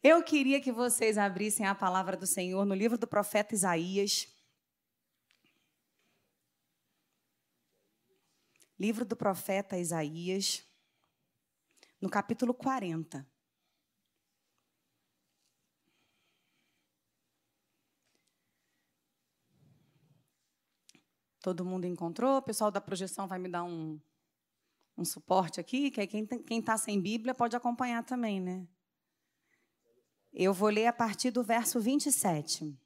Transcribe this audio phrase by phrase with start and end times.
[0.00, 4.28] Eu queria que vocês abrissem a palavra do Senhor no livro do profeta Isaías.
[8.78, 10.64] Livro do profeta Isaías,
[12.00, 13.28] no capítulo 40.
[21.40, 22.36] Todo mundo encontrou?
[22.36, 24.00] O pessoal da projeção vai me dar um,
[24.96, 28.68] um suporte aqui, que quem está sem Bíblia pode acompanhar também, né?
[30.32, 32.76] Eu vou ler a partir do verso 27.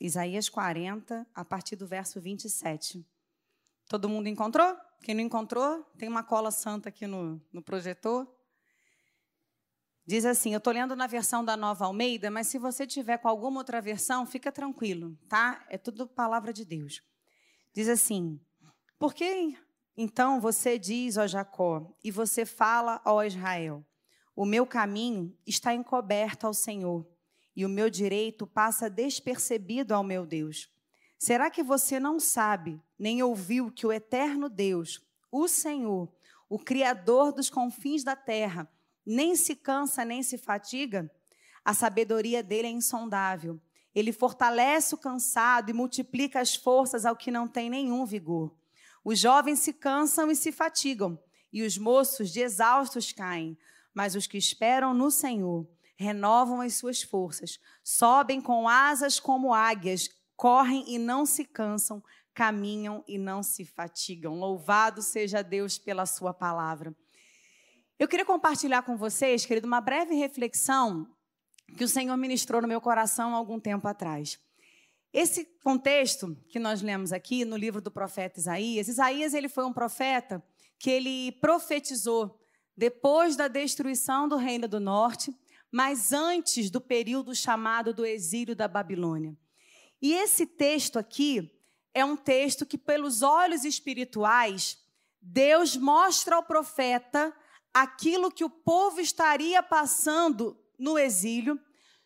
[0.00, 3.06] Isaías 40, a partir do verso 27.
[3.88, 4.76] Todo mundo encontrou?
[5.02, 8.26] Quem não encontrou, tem uma cola santa aqui no, no projetor.
[10.06, 13.28] Diz assim: eu estou lendo na versão da Nova Almeida, mas se você tiver com
[13.28, 15.64] alguma outra versão, fica tranquilo, tá?
[15.68, 17.00] É tudo palavra de Deus.
[17.72, 18.40] Diz assim:
[18.98, 19.56] Por que
[19.96, 23.84] então você diz, ó Jacó, e você fala, ó Israel:
[24.34, 27.06] O meu caminho está encoberto ao Senhor,
[27.54, 30.70] e o meu direito passa despercebido ao meu Deus.
[31.18, 35.00] Será que você não sabe, nem ouviu que o eterno Deus,
[35.30, 36.12] o Senhor,
[36.48, 38.68] o Criador dos confins da terra,
[39.04, 41.10] nem se cansa nem se fatiga?
[41.64, 43.60] A sabedoria dele é insondável.
[43.94, 48.52] Ele fortalece o cansado e multiplica as forças ao que não tem nenhum vigor.
[49.04, 51.18] Os jovens se cansam e se fatigam,
[51.52, 53.58] e os moços de exaustos caem,
[53.92, 60.08] mas os que esperam no Senhor renovam as suas forças, sobem com asas como águias,
[60.36, 62.02] correm e não se cansam,
[62.34, 64.34] caminham e não se fatigam.
[64.34, 66.94] Louvado seja Deus pela sua palavra.
[67.98, 71.06] Eu queria compartilhar com vocês, querido, uma breve reflexão
[71.76, 74.40] que o Senhor ministrou no meu coração há algum tempo atrás.
[75.12, 79.72] Esse contexto que nós lemos aqui no livro do profeta Isaías, Isaías ele foi um
[79.72, 80.42] profeta
[80.78, 82.40] que ele profetizou
[82.74, 85.36] depois da destruição do reino do norte,
[85.70, 89.36] mas antes do período chamado do exílio da Babilônia.
[90.00, 91.60] E esse texto aqui
[91.92, 94.78] é um texto que pelos olhos espirituais
[95.20, 97.32] Deus mostra ao profeta
[97.72, 101.60] aquilo que o povo estaria passando no exílio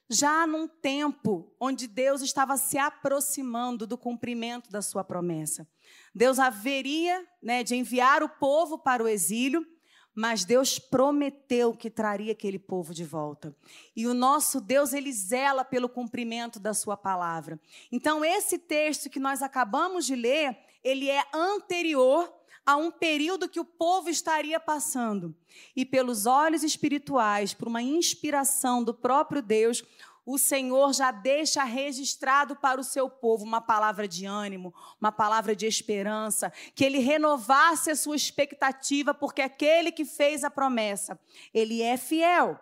[0.08, 5.66] já num tempo onde Deus estava se aproximando do cumprimento da sua promessa.
[6.14, 9.66] Deus haveria né, de enviar o povo para o exílio,
[10.14, 13.54] mas Deus prometeu que traria aquele povo de volta.
[13.94, 17.60] E o nosso Deus, ele zela pelo cumprimento da sua palavra.
[17.92, 22.32] Então, esse texto que nós acabamos de ler, ele é anterior
[22.66, 25.32] a um período que o povo estaria passando.
[25.74, 29.84] E pelos olhos espirituais, por uma inspiração do próprio Deus,
[30.26, 35.54] o Senhor já deixa registrado para o seu povo uma palavra de ânimo, uma palavra
[35.54, 41.16] de esperança, que ele renovasse a sua expectativa, porque aquele que fez a promessa,
[41.54, 42.58] ele é fiel.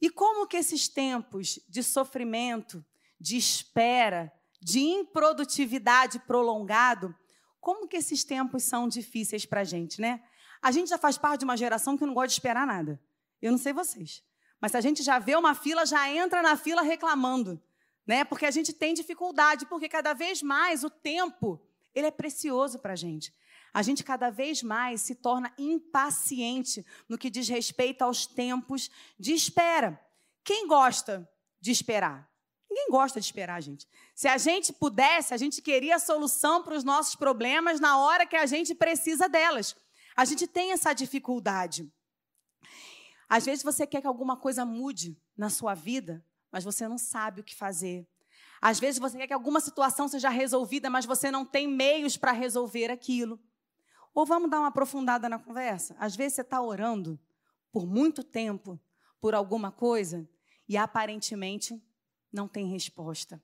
[0.00, 2.84] E como que esses tempos de sofrimento,
[3.18, 7.12] de espera, de improdutividade prolongado,
[7.64, 10.22] como que esses tempos são difíceis para a gente, né?
[10.60, 13.00] A gente já faz parte de uma geração que não gosta de esperar nada.
[13.40, 14.22] Eu não sei vocês.
[14.60, 17.58] Mas se a gente já vê uma fila, já entra na fila reclamando.
[18.06, 18.22] Né?
[18.22, 21.58] Porque a gente tem dificuldade, porque cada vez mais o tempo
[21.94, 23.32] ele é precioso para a gente.
[23.72, 29.32] A gente cada vez mais se torna impaciente no que diz respeito aos tempos de
[29.32, 29.98] espera.
[30.44, 31.26] Quem gosta
[31.60, 32.30] de esperar?
[32.74, 33.86] Ninguém gosta de esperar, gente.
[34.16, 38.26] Se a gente pudesse, a gente queria a solução para os nossos problemas na hora
[38.26, 39.76] que a gente precisa delas.
[40.16, 41.88] A gente tem essa dificuldade.
[43.28, 47.42] Às vezes você quer que alguma coisa mude na sua vida, mas você não sabe
[47.42, 48.08] o que fazer.
[48.60, 52.32] Às vezes você quer que alguma situação seja resolvida, mas você não tem meios para
[52.32, 53.38] resolver aquilo.
[54.12, 55.94] Ou vamos dar uma aprofundada na conversa?
[55.96, 57.20] Às vezes você está orando
[57.70, 58.80] por muito tempo
[59.20, 60.28] por alguma coisa
[60.68, 61.80] e aparentemente
[62.34, 63.42] não tem resposta.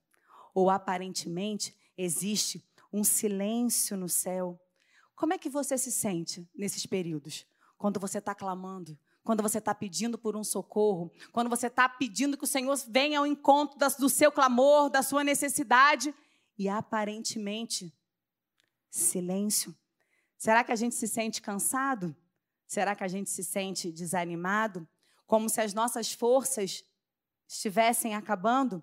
[0.55, 4.61] Ou aparentemente existe um silêncio no céu.
[5.15, 7.47] Como é que você se sente nesses períodos?
[7.79, 12.37] Quando você está clamando, quando você está pedindo por um socorro, quando você está pedindo
[12.37, 16.15] que o Senhor venha ao encontro do seu clamor, da sua necessidade,
[16.59, 17.95] e aparentemente,
[18.91, 19.75] silêncio.
[20.37, 22.17] Será que a gente se sente cansado?
[22.67, 24.89] Será que a gente se sente desanimado?
[25.27, 26.85] Como se as nossas forças
[27.47, 28.83] estivessem acabando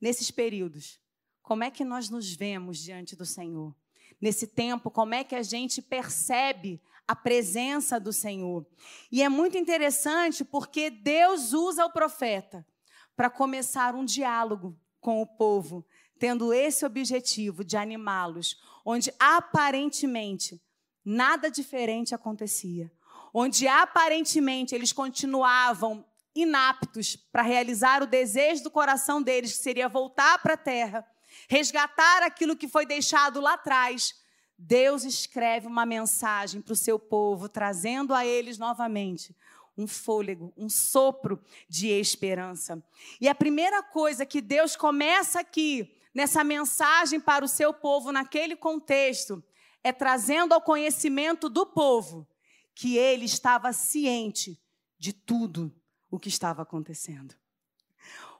[0.00, 1.00] nesses períodos,
[1.42, 3.74] como é que nós nos vemos diante do Senhor?
[4.20, 8.66] Nesse tempo, como é que a gente percebe a presença do Senhor?
[9.12, 12.66] E é muito interessante porque Deus usa o profeta
[13.14, 15.86] para começar um diálogo com o povo,
[16.18, 20.60] tendo esse objetivo de animá-los, onde aparentemente
[21.04, 22.90] nada diferente acontecia
[23.38, 26.02] onde aparentemente eles continuavam
[26.36, 31.06] inaptos para realizar o desejo do coração deles, que seria voltar para a terra,
[31.48, 34.14] resgatar aquilo que foi deixado lá atrás,
[34.58, 39.34] Deus escreve uma mensagem para o seu povo, trazendo a eles novamente
[39.76, 42.82] um fôlego, um sopro de esperança.
[43.20, 48.56] E a primeira coisa que Deus começa aqui, nessa mensagem para o seu povo, naquele
[48.56, 49.44] contexto,
[49.84, 52.26] é trazendo ao conhecimento do povo
[52.74, 54.58] que ele estava ciente
[54.98, 55.70] de tudo
[56.16, 57.34] o que estava acontecendo.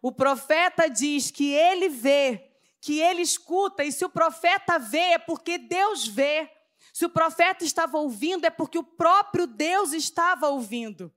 [0.03, 2.51] O profeta diz que ele vê,
[2.81, 6.51] que ele escuta, e se o profeta vê, é porque Deus vê.
[6.93, 11.13] Se o profeta estava ouvindo, é porque o próprio Deus estava ouvindo.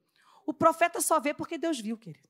[0.46, 2.28] O profeta só vê porque Deus viu, querido.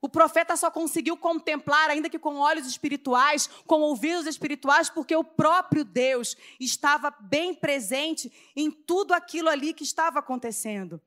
[0.00, 5.22] O profeta só conseguiu contemplar, ainda que com olhos espirituais, com ouvidos espirituais, porque o
[5.22, 11.00] próprio Deus estava bem presente em tudo aquilo ali que estava acontecendo.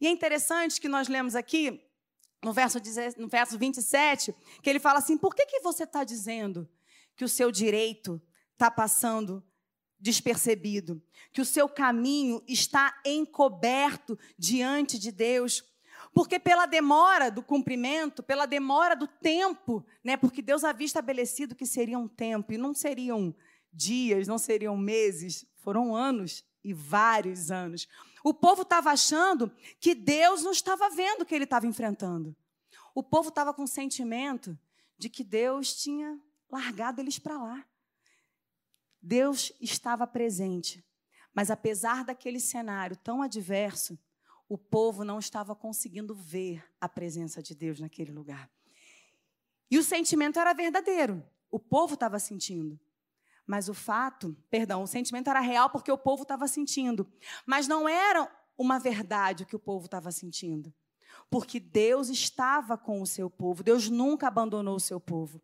[0.00, 1.82] E é interessante que nós lemos aqui,
[2.46, 2.78] no verso,
[3.18, 4.32] no verso 27,
[4.62, 6.68] que ele fala assim: por que, que você está dizendo
[7.16, 8.22] que o seu direito
[8.52, 9.44] está passando
[9.98, 11.02] despercebido,
[11.32, 15.64] que o seu caminho está encoberto diante de Deus?
[16.14, 20.16] Porque pela demora do cumprimento, pela demora do tempo, né?
[20.16, 23.34] Porque Deus havia estabelecido que seria um tempo e não seriam
[23.72, 27.86] dias, não seriam meses, foram anos e vários anos.
[28.24, 32.36] O povo estava achando que Deus não estava vendo o que ele estava enfrentando.
[32.92, 34.58] O povo estava com o sentimento
[34.98, 36.20] de que Deus tinha
[36.50, 37.64] largado eles para lá.
[39.00, 40.84] Deus estava presente,
[41.32, 43.96] mas apesar daquele cenário tão adverso,
[44.48, 48.50] o povo não estava conseguindo ver a presença de Deus naquele lugar.
[49.70, 52.80] E o sentimento era verdadeiro, o povo estava sentindo.
[53.46, 57.06] Mas o fato, perdão, o sentimento era real porque o povo estava sentindo.
[57.44, 60.72] Mas não era uma verdade o que o povo estava sentindo.
[61.30, 63.62] Porque Deus estava com o seu povo.
[63.62, 65.40] Deus nunca abandonou o seu povo.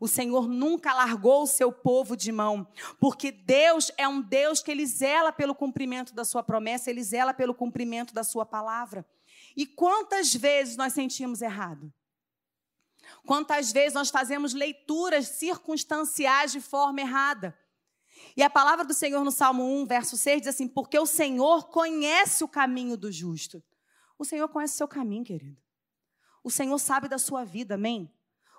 [0.00, 2.66] O Senhor nunca largou o seu povo de mão,
[2.98, 7.32] porque Deus é um Deus que ele zela pelo cumprimento da sua promessa, ele zela
[7.32, 9.06] pelo cumprimento da sua palavra.
[9.56, 11.92] E quantas vezes nós sentimos errado?
[13.26, 17.58] Quantas vezes nós fazemos leituras circunstanciais de forma errada?
[18.36, 21.68] E a palavra do Senhor no Salmo 1, verso 6 diz assim: Porque o Senhor
[21.68, 23.62] conhece o caminho do justo.
[24.18, 25.60] O Senhor conhece o seu caminho, querido.
[26.42, 28.12] O Senhor sabe da sua vida, amém?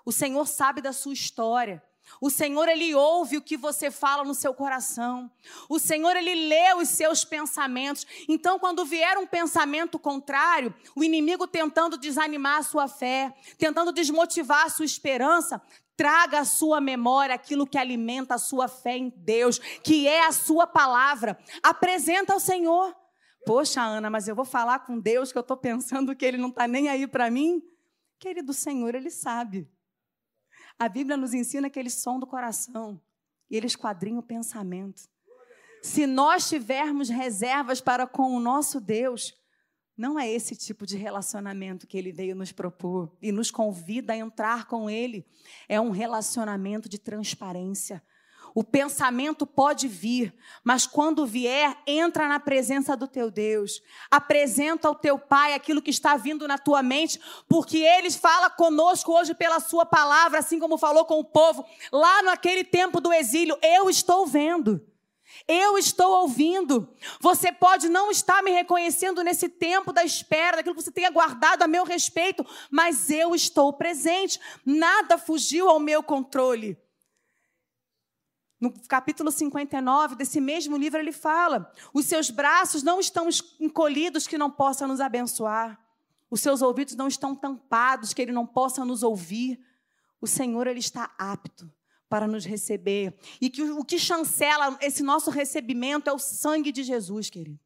[0.04, 1.82] O Senhor sabe da sua história.
[2.20, 5.30] O Senhor, Ele ouve o que você fala no seu coração.
[5.68, 8.06] O Senhor, Ele lê os seus pensamentos.
[8.28, 14.66] Então, quando vier um pensamento contrário, o inimigo tentando desanimar a sua fé, tentando desmotivar
[14.66, 15.60] a sua esperança,
[15.96, 20.32] traga à sua memória aquilo que alimenta a sua fé em Deus, que é a
[20.32, 21.38] sua palavra.
[21.62, 22.94] Apresenta ao Senhor.
[23.46, 26.48] Poxa, Ana, mas eu vou falar com Deus que eu estou pensando que Ele não
[26.48, 27.62] está nem aí para mim?
[28.18, 29.68] Querido Senhor, Ele sabe.
[30.78, 33.00] A Bíblia nos ensina aquele som do coração
[33.50, 35.08] e ele esquadrinha o pensamento.
[35.82, 39.32] Se nós tivermos reservas para com o nosso Deus,
[39.96, 44.16] não é esse tipo de relacionamento que ele veio nos propor e nos convida a
[44.16, 45.26] entrar com ele.
[45.68, 48.02] É um relacionamento de transparência
[48.56, 53.82] o pensamento pode vir, mas quando vier, entra na presença do teu Deus.
[54.10, 59.12] Apresenta ao teu Pai aquilo que está vindo na tua mente, porque ele fala conosco
[59.12, 63.58] hoje pela sua palavra, assim como falou com o povo lá naquele tempo do exílio.
[63.60, 64.82] Eu estou vendo.
[65.46, 66.88] Eu estou ouvindo.
[67.20, 71.62] Você pode não estar me reconhecendo nesse tempo da espera, daquilo que você tenha guardado
[71.62, 74.40] a meu respeito, mas eu estou presente.
[74.64, 76.85] Nada fugiu ao meu controle.
[78.58, 83.28] No capítulo 59 desse mesmo livro, ele fala: os seus braços não estão
[83.60, 85.78] encolhidos que não possa nos abençoar,
[86.30, 89.60] os seus ouvidos não estão tampados que ele não possa nos ouvir.
[90.20, 91.70] O Senhor, ele está apto
[92.08, 93.14] para nos receber.
[93.40, 97.60] E que o que chancela esse nosso recebimento é o sangue de Jesus, querido.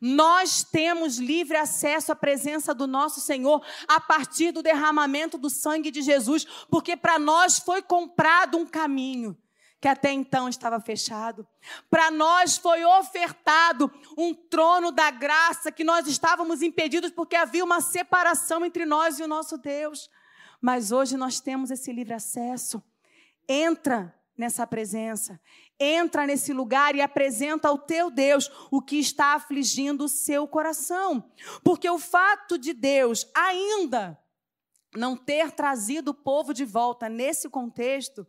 [0.00, 5.90] Nós temos livre acesso à presença do nosso Senhor a partir do derramamento do sangue
[5.90, 9.36] de Jesus, porque para nós foi comprado um caminho
[9.86, 11.46] que até então estava fechado.
[11.88, 13.88] Para nós foi ofertado
[14.18, 19.22] um trono da graça que nós estávamos impedidos porque havia uma separação entre nós e
[19.22, 20.10] o nosso Deus.
[20.60, 22.82] Mas hoje nós temos esse livre acesso.
[23.48, 25.40] Entra nessa presença,
[25.78, 31.30] entra nesse lugar e apresenta ao teu Deus o que está afligindo o seu coração.
[31.62, 34.18] Porque o fato de Deus ainda
[34.96, 38.26] não ter trazido o povo de volta nesse contexto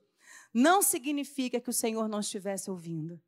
[0.53, 3.21] não significa que o Senhor não estivesse ouvindo.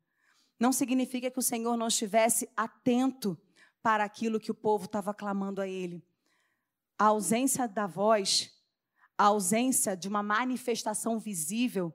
[0.58, 3.38] Não significa que o Senhor não estivesse atento
[3.82, 6.04] para aquilo que o povo estava clamando a ele.
[6.98, 8.52] A ausência da voz,
[9.16, 11.94] a ausência de uma manifestação visível,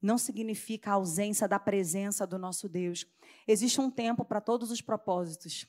[0.00, 3.06] não significa a ausência da presença do nosso Deus.
[3.46, 5.66] Existe um tempo para todos os propósitos.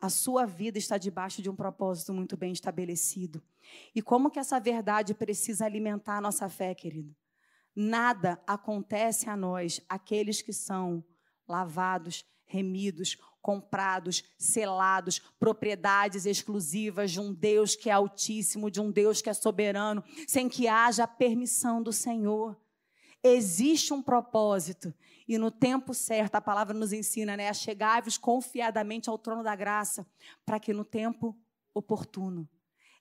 [0.00, 3.42] A sua vida está debaixo de um propósito muito bem estabelecido.
[3.94, 7.16] E como que essa verdade precisa alimentar a nossa fé, querido?
[7.78, 11.04] Nada acontece a nós, aqueles que são
[11.46, 19.20] lavados, remidos, comprados, selados, propriedades exclusivas de um Deus que é altíssimo, de um Deus
[19.20, 22.58] que é soberano, sem que haja a permissão do Senhor.
[23.22, 24.94] Existe um propósito
[25.28, 29.54] e no tempo certo, a palavra nos ensina, né, a chegar-vos confiadamente ao trono da
[29.54, 30.06] graça,
[30.46, 31.36] para que no tempo
[31.74, 32.48] oportuno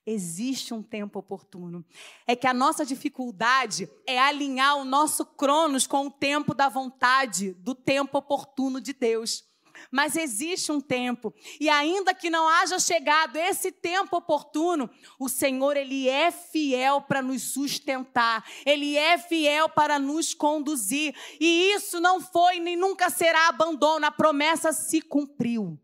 [0.06, 1.84] existe um tempo oportuno.
[2.28, 7.54] É que a nossa dificuldade é alinhar o nosso cronos com o tempo da vontade,
[7.54, 9.44] do tempo oportuno de Deus.
[9.92, 15.76] Mas existe um tempo, e ainda que não haja chegado esse tempo oportuno, o Senhor
[15.76, 22.22] ele é fiel para nos sustentar, ele é fiel para nos conduzir, e isso não
[22.22, 25.78] foi nem nunca será abandono, a promessa se cumpriu.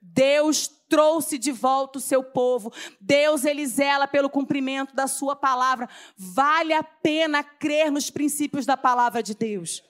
[0.00, 2.72] Deus trouxe de volta o seu povo.
[3.00, 5.88] Deus, ele zela pelo cumprimento da sua palavra.
[6.16, 9.82] Vale a pena crer nos princípios da palavra de Deus.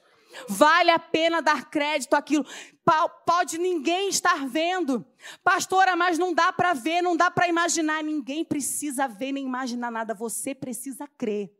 [0.48, 2.46] Vale a pena dar crédito àquilo.
[3.26, 5.04] Pode ninguém estar vendo.
[5.42, 8.02] Pastora, mas não dá para ver, não dá para imaginar.
[8.02, 10.14] Ninguém precisa ver nem imaginar nada.
[10.14, 11.54] Você precisa crer.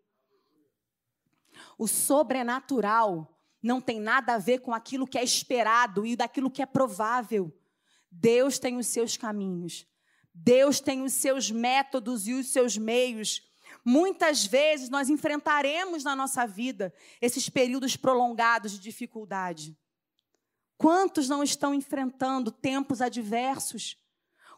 [1.77, 3.31] O sobrenatural
[3.63, 7.55] não tem nada a ver com aquilo que é esperado e daquilo que é provável.
[8.21, 9.87] Deus tem os seus caminhos.
[10.33, 13.43] Deus tem os seus métodos e os seus meios.
[13.85, 19.77] Muitas vezes nós enfrentaremos na nossa vida esses períodos prolongados de dificuldade.
[20.77, 23.97] Quantos não estão enfrentando tempos adversos?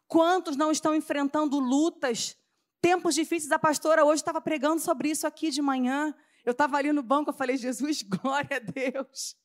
[0.06, 2.36] Quantos não estão enfrentando lutas,
[2.80, 3.52] tempos difíceis?
[3.52, 6.14] A pastora hoje estava pregando sobre isso aqui de manhã.
[6.44, 9.36] Eu estava ali no banco, eu falei, Jesus, glória a Deus.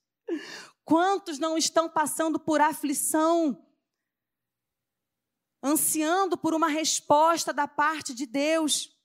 [0.86, 3.66] Quantos não estão passando por aflição?
[5.64, 8.98] Ansiando por uma resposta da parte de Deus.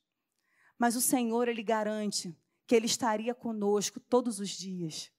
[0.78, 2.36] Mas o Senhor, Ele garante
[2.66, 5.10] que Ele estaria conosco todos os dias,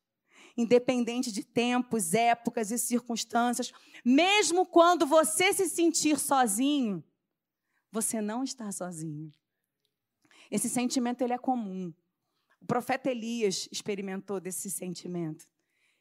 [0.56, 3.72] independente de tempos, épocas e circunstâncias.
[4.04, 7.04] Mesmo quando você se sentir sozinho,
[7.92, 9.32] você não está sozinho.
[10.50, 11.94] Esse sentimento ele é comum.
[12.62, 15.48] O profeta Elias experimentou desse sentimento.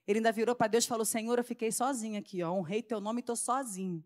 [0.07, 3.01] Ele ainda virou para Deus e falou: Senhor, eu fiquei sozinho aqui, ó, honrei teu
[3.01, 4.05] nome e estou sozinho.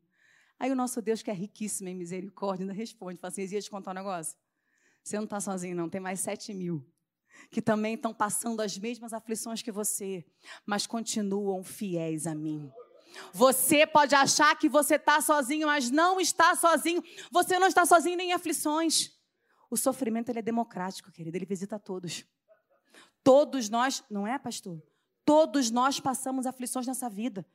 [0.61, 3.71] Aí o nosso Deus, que é riquíssimo em misericórdia, ainda responde, fala assim, ia te
[3.71, 4.39] contar um negócio?
[5.03, 6.87] Você não está sozinho, não, tem mais sete mil
[7.51, 10.25] que também estão passando as mesmas aflições que você,
[10.67, 12.71] mas continuam fiéis a mim.
[13.33, 17.03] Você pode achar que você está sozinho, mas não está sozinho.
[17.31, 19.11] Você não está sozinho nem em aflições.
[19.71, 22.25] O sofrimento ele é democrático, querido, ele visita todos.
[23.25, 24.83] Todos nós, não é, pastor?
[25.25, 27.47] Todos nós passamos aflições nessa vida.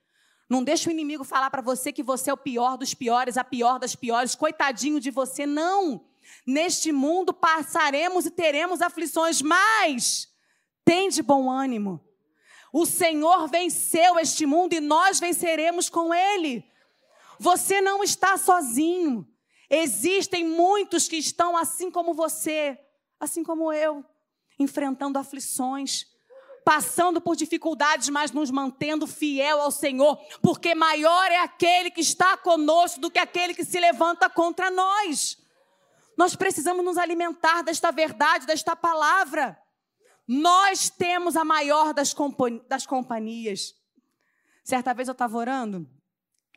[0.49, 3.43] Não deixa o inimigo falar para você que você é o pior dos piores, a
[3.43, 5.45] pior das piores, coitadinho de você.
[5.45, 6.05] Não.
[6.45, 10.31] Neste mundo passaremos e teremos aflições, mas
[10.83, 12.03] tem de bom ânimo.
[12.71, 16.63] O Senhor venceu este mundo e nós venceremos com Ele.
[17.39, 19.27] Você não está sozinho.
[19.69, 22.77] Existem muitos que estão assim como você,
[23.19, 24.05] assim como eu,
[24.59, 26.05] enfrentando aflições
[26.65, 32.36] passando por dificuldades, mas nos mantendo fiel ao Senhor, porque maior é aquele que está
[32.36, 35.38] conosco do que aquele que se levanta contra nós.
[36.17, 39.62] Nós precisamos nos alimentar desta verdade, desta palavra.
[40.27, 42.15] Nós temos a maior das,
[42.67, 43.75] das companhias.
[44.63, 45.88] Certa vez eu estava orando,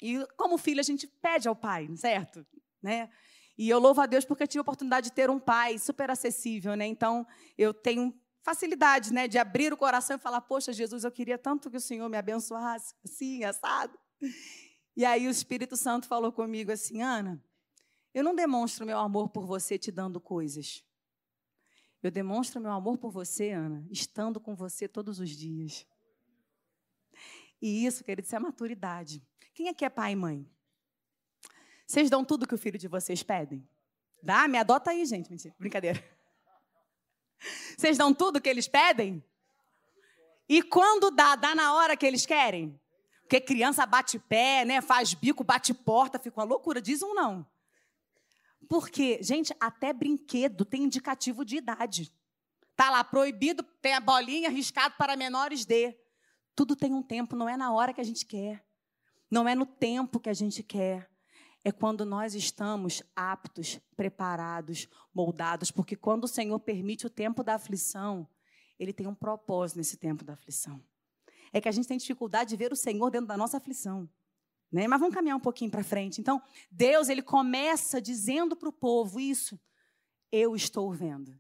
[0.01, 2.47] e como filho a gente pede ao pai, certo?
[2.83, 3.11] Né?
[3.59, 6.11] E eu louvo a Deus porque eu tive a oportunidade de ter um pai super
[6.11, 6.87] acessível, né?
[6.87, 7.27] Então,
[7.59, 11.71] eu tenho facilidade, né, de abrir o coração e falar: Poxa, Jesus, eu queria tanto
[11.71, 13.99] que o Senhor me abençoasse, assim, assado.
[14.97, 17.43] E aí o Espírito Santo falou comigo assim: Ana,
[18.13, 20.85] eu não demonstro meu amor por você te dando coisas.
[22.03, 25.87] Eu demonstro meu amor por você, Ana, estando com você todos os dias.
[27.61, 29.27] E isso, querido, isso é maturidade.
[29.53, 30.49] Quem é que é pai e mãe?
[31.87, 33.69] Vocês dão tudo que o filho de vocês pedem?
[34.23, 34.47] Dá?
[34.47, 35.31] Me adota aí, gente.
[35.31, 36.03] Mentira, brincadeira.
[37.77, 39.23] Vocês dão tudo que eles pedem?
[40.49, 42.79] E quando dá, dá na hora que eles querem?
[43.23, 44.81] Porque criança bate pé, né?
[44.81, 46.81] Faz bico, bate porta, fica uma loucura.
[46.81, 47.47] Diz um não.
[48.69, 52.13] Porque, gente, até brinquedo tem indicativo de idade.
[52.75, 55.95] Tá lá proibido, tem a bolinha arriscado para menores de.
[56.55, 58.65] Tudo tem um tempo, não é na hora que a gente quer.
[59.31, 61.11] Não é no tempo que a gente quer.
[61.69, 67.55] É quando nós estamos aptos, preparados, moldados, porque quando o Senhor permite o tempo da
[67.55, 68.27] aflição,
[68.79, 70.83] ele tem um propósito nesse tempo da aflição.
[71.53, 74.09] É que a gente tem dificuldade de ver o Senhor dentro da nossa aflição.
[74.73, 74.87] Né?
[74.87, 76.21] Mas vamos caminhar um pouquinho para frente.
[76.21, 79.59] Então, Deus ele começa dizendo para o povo isso:
[80.33, 81.39] eu estou vendo,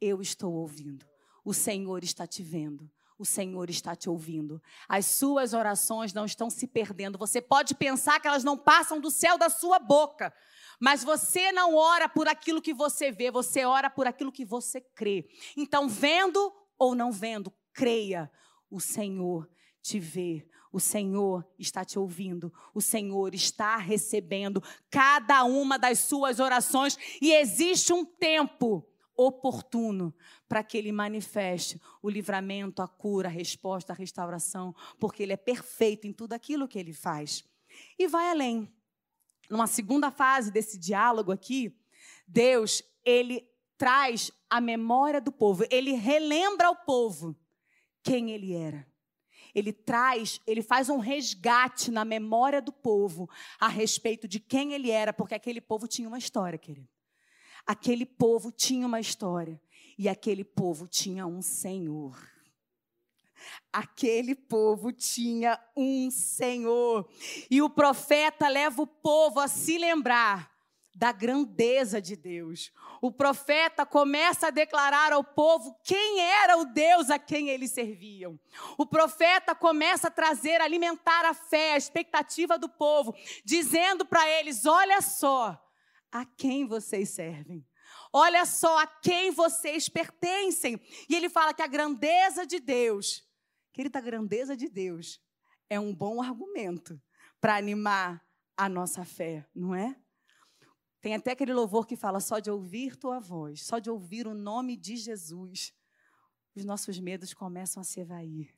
[0.00, 1.06] eu estou ouvindo,
[1.44, 4.60] o Senhor está te vendo, o Senhor está te ouvindo.
[4.88, 7.18] As suas orações não estão se perdendo.
[7.18, 10.34] Você pode pensar que elas não passam do céu da sua boca,
[10.80, 14.80] mas você não ora por aquilo que você vê, você ora por aquilo que você
[14.80, 15.28] crê.
[15.56, 18.30] Então, vendo ou não vendo, creia,
[18.70, 19.48] o Senhor
[19.80, 20.48] te vê.
[20.72, 27.32] O Senhor está te ouvindo, o Senhor está recebendo cada uma das suas orações e
[27.32, 28.84] existe um tempo
[29.16, 30.14] oportuno
[30.48, 35.36] para que ele manifeste o livramento, a cura, a resposta, a restauração, porque ele é
[35.36, 37.44] perfeito em tudo aquilo que ele faz.
[37.98, 38.72] E vai além.
[39.48, 41.76] Numa segunda fase desse diálogo aqui,
[42.26, 47.36] Deus, ele traz a memória do povo, ele relembra ao povo
[48.02, 48.86] quem ele era.
[49.54, 53.30] Ele traz, ele faz um resgate na memória do povo
[53.60, 56.88] a respeito de quem ele era, porque aquele povo tinha uma história, querido.
[57.66, 59.60] Aquele povo tinha uma história
[59.98, 62.16] e aquele povo tinha um Senhor.
[63.72, 67.08] Aquele povo tinha um Senhor.
[67.50, 70.54] E o profeta leva o povo a se lembrar
[70.94, 72.70] da grandeza de Deus.
[73.00, 78.38] O profeta começa a declarar ao povo quem era o Deus a quem eles serviam.
[78.78, 84.66] O profeta começa a trazer, alimentar a fé, a expectativa do povo, dizendo para eles:
[84.66, 85.60] olha só
[86.14, 87.66] a quem vocês servem.
[88.12, 90.80] Olha só a quem vocês pertencem.
[91.08, 93.28] E ele fala que a grandeza de Deus,
[93.72, 95.20] querida, a grandeza de Deus
[95.68, 97.02] é um bom argumento
[97.40, 98.24] para animar
[98.56, 100.00] a nossa fé, não é?
[101.00, 104.34] Tem até aquele louvor que fala só de ouvir tua voz, só de ouvir o
[104.34, 105.74] nome de Jesus,
[106.54, 108.54] os nossos medos começam a se evair.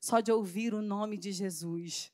[0.00, 2.10] Só de ouvir o nome de Jesus,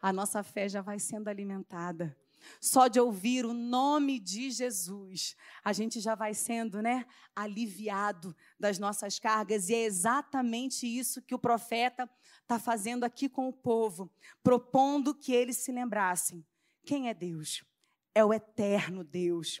[0.00, 2.16] a nossa fé já vai sendo alimentada.
[2.60, 8.78] Só de ouvir o nome de Jesus, a gente já vai sendo, né, aliviado das
[8.78, 9.68] nossas cargas.
[9.68, 12.08] E é exatamente isso que o profeta
[12.42, 14.10] está fazendo aqui com o povo,
[14.42, 16.44] propondo que eles se lembrassem:
[16.84, 17.62] quem é Deus?
[18.14, 19.60] é o eterno Deus,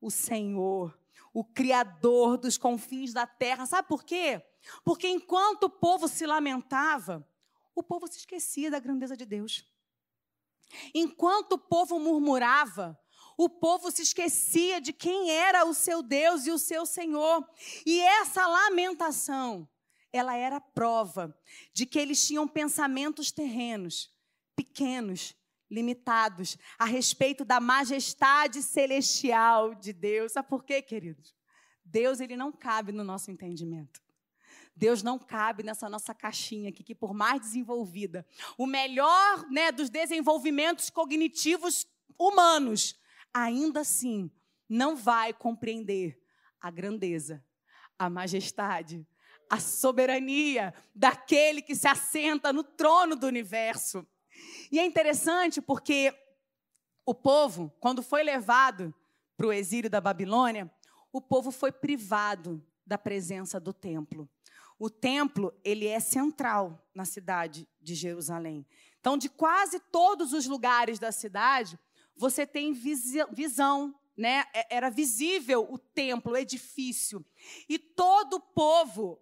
[0.00, 0.98] o Senhor,
[1.32, 3.66] o Criador dos confins da terra.
[3.66, 4.42] Sabe por quê?
[4.84, 7.26] Porque enquanto o povo se lamentava,
[7.74, 9.64] o povo se esquecia da grandeza de Deus.
[10.94, 12.98] Enquanto o povo murmurava,
[13.36, 17.48] o povo se esquecia de quem era o seu Deus e o seu Senhor.
[17.86, 19.68] E essa lamentação,
[20.12, 21.36] ela era prova
[21.72, 24.10] de que eles tinham pensamentos terrenos,
[24.56, 25.36] pequenos,
[25.70, 30.32] limitados a respeito da majestade celestial de Deus.
[30.32, 31.34] Sabe por quê, queridos?
[31.84, 34.00] Deus ele não cabe no nosso entendimento.
[34.78, 38.24] Deus não cabe nessa nossa caixinha aqui, que por mais desenvolvida,
[38.56, 41.84] o melhor né, dos desenvolvimentos cognitivos
[42.16, 42.96] humanos,
[43.34, 44.30] ainda assim
[44.68, 46.22] não vai compreender
[46.60, 47.44] a grandeza,
[47.98, 49.04] a majestade,
[49.50, 54.06] a soberania daquele que se assenta no trono do universo.
[54.70, 56.14] E é interessante porque
[57.04, 58.94] o povo, quando foi levado
[59.36, 60.70] para o exílio da Babilônia,
[61.12, 64.28] o povo foi privado da presença do templo.
[64.78, 68.64] O templo, ele é central na cidade de Jerusalém.
[69.00, 71.78] Então, de quase todos os lugares da cidade,
[72.14, 74.44] você tem visão, né?
[74.54, 77.24] É, era visível o templo, o edifício.
[77.68, 79.20] E todo o povo,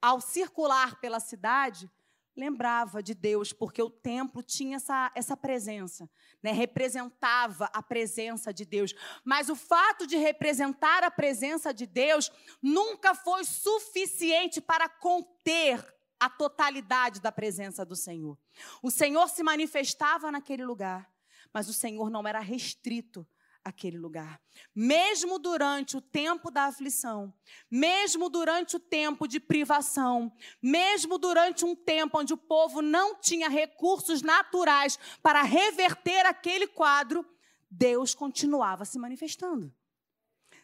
[0.00, 1.90] ao circular pela cidade,
[2.36, 6.08] lembrava de Deus, porque o templo tinha essa, essa presença,
[6.42, 6.52] né?
[6.52, 8.94] representava a presença de Deus.
[9.24, 12.30] Mas o fato de representar a presença de Deus
[12.62, 15.84] nunca foi suficiente para conter
[16.18, 18.38] a totalidade da presença do Senhor.
[18.82, 21.10] O Senhor se manifestava naquele lugar,
[21.52, 23.26] mas o Senhor não era restrito
[23.64, 24.40] aquele lugar.
[24.74, 27.32] Mesmo durante o tempo da aflição,
[27.70, 33.48] mesmo durante o tempo de privação, mesmo durante um tempo onde o povo não tinha
[33.48, 37.26] recursos naturais para reverter aquele quadro,
[37.70, 39.72] Deus continuava se manifestando.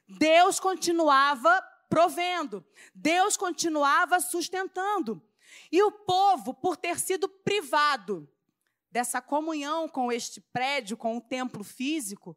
[0.09, 2.65] Deus continuava provendo.
[2.95, 5.23] Deus continuava sustentando.
[5.71, 8.29] E o povo, por ter sido privado
[8.91, 12.37] dessa comunhão com este prédio, com o templo físico,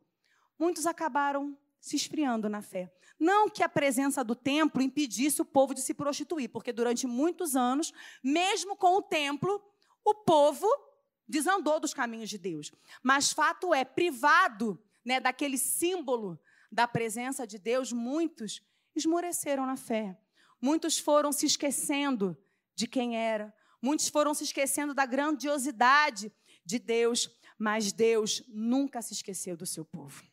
[0.59, 2.93] muitos acabaram se esfriando na fé.
[3.19, 7.55] Não que a presença do templo impedisse o povo de se prostituir, porque durante muitos
[7.55, 7.91] anos,
[8.23, 9.61] mesmo com o templo,
[10.05, 10.67] o povo
[11.27, 12.71] desandou dos caminhos de Deus.
[13.03, 16.39] Mas fato é, privado né, daquele símbolo
[16.71, 18.61] da presença de Deus, muitos
[18.95, 20.17] esmoreceram na fé.
[20.61, 22.37] Muitos foram se esquecendo
[22.75, 23.53] de quem era.
[23.81, 26.31] Muitos foram se esquecendo da grandiosidade
[26.65, 27.29] de Deus.
[27.57, 30.23] Mas Deus nunca se esqueceu do seu povo.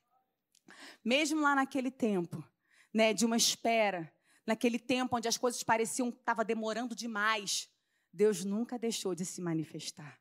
[1.05, 2.45] Mesmo lá naquele tempo,
[2.93, 4.13] né, de uma espera,
[4.47, 7.69] naquele tempo onde as coisas pareciam que estava demorando demais,
[8.13, 10.19] Deus nunca deixou de se manifestar.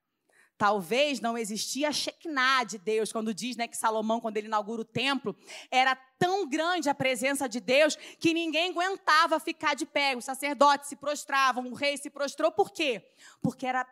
[0.58, 4.81] Talvez não existia a Shekinah de Deus, quando diz né, que Salomão, quando ele inaugura
[4.81, 5.36] o templo,
[5.69, 10.15] era tão grande a presença de Deus que ninguém aguentava ficar de pé.
[10.15, 12.53] Os sacerdotes se prostravam, o rei se prostrou.
[12.53, 13.05] Por quê?
[13.41, 13.86] Porque era,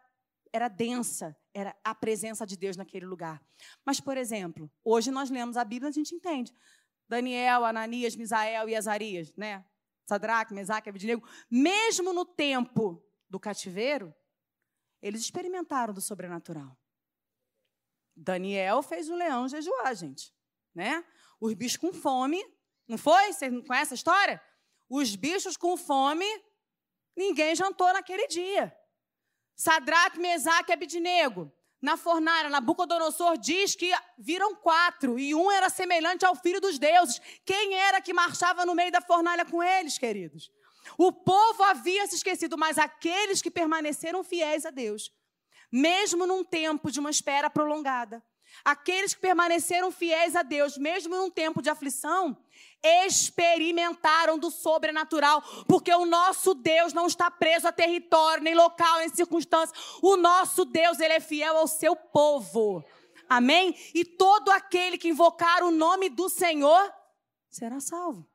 [0.54, 3.44] era densa, era a presença de Deus naquele lugar.
[3.84, 6.54] Mas, por exemplo, hoje nós lemos a Bíblia a gente entende.
[7.10, 9.66] Daniel, Ananias, Misael e Azarias, né?
[10.06, 14.14] Sadraque, Mesaque, Abidinego, mesmo no tempo do cativeiro,
[15.02, 16.78] eles experimentaram do sobrenatural.
[18.16, 20.34] Daniel fez o leão jejuar, gente.
[20.76, 21.04] Né?
[21.40, 22.44] Os bichos com fome,
[22.88, 23.34] não foi?
[23.34, 24.42] Você não conhece a história?
[24.90, 26.26] Os bichos com fome,
[27.16, 28.76] ninguém jantou naquele dia.
[29.56, 31.52] Sadraque, Mesaque e Abidinego.
[31.82, 37.20] Na fornalha, Nabucodonosor diz que viram quatro, e um era semelhante ao filho dos deuses.
[37.46, 40.50] Quem era que marchava no meio da fornalha com eles, queridos?
[40.98, 45.12] O povo havia se esquecido, mas aqueles que permaneceram fiéis a Deus,
[45.72, 48.24] mesmo num tempo de uma espera prolongada,
[48.64, 52.38] aqueles que permaneceram fiéis a Deus, mesmo num tempo de aflição,
[52.84, 59.10] experimentaram do sobrenatural, porque o nosso Deus não está preso a território, nem local, nem
[59.10, 59.76] circunstância.
[60.02, 62.84] O nosso Deus, ele é fiel ao seu povo.
[63.30, 63.76] Amém?
[63.94, 66.94] E todo aquele que invocar o nome do Senhor
[67.50, 68.28] será salvo.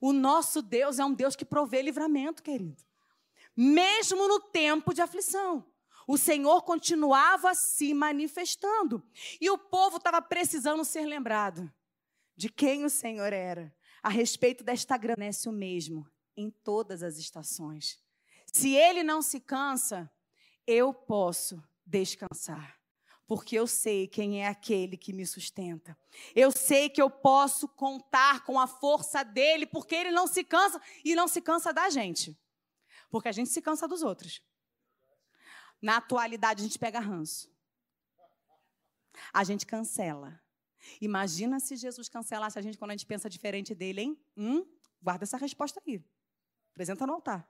[0.00, 2.82] O nosso Deus é um Deus que provê livramento, querido.
[3.54, 5.64] Mesmo no tempo de aflição,
[6.10, 9.00] o Senhor continuava se manifestando.
[9.40, 11.72] E o povo estava precisando ser lembrado
[12.36, 13.72] de quem o Senhor era.
[14.02, 16.04] A respeito desta grandeza, o mesmo
[16.36, 18.02] em todas as estações.
[18.52, 20.10] Se ele não se cansa,
[20.66, 22.76] eu posso descansar
[23.24, 25.96] porque eu sei quem é aquele que me sustenta.
[26.34, 30.82] Eu sei que eu posso contar com a força dele, porque ele não se cansa
[31.04, 32.36] e não se cansa da gente.
[33.08, 34.42] Porque a gente se cansa dos outros.
[35.80, 37.50] Na atualidade, a gente pega ranço.
[39.32, 40.40] A gente cancela.
[41.00, 44.24] Imagina se Jesus cancelasse a gente quando a gente pensa diferente dele, hein?
[44.36, 44.66] Hum?
[45.02, 46.02] Guarda essa resposta aí.
[46.72, 47.48] Apresenta no altar.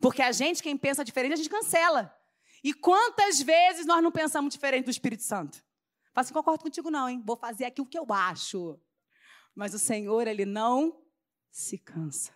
[0.00, 2.14] Porque a gente, quem pensa diferente, a gente cancela.
[2.62, 5.64] E quantas vezes nós não pensamos diferente do Espírito Santo?
[6.12, 7.22] Fala assim, concordo contigo não, hein?
[7.24, 8.80] Vou fazer aqui o que eu acho.
[9.54, 11.02] Mas o Senhor, Ele não
[11.50, 12.32] se cansa.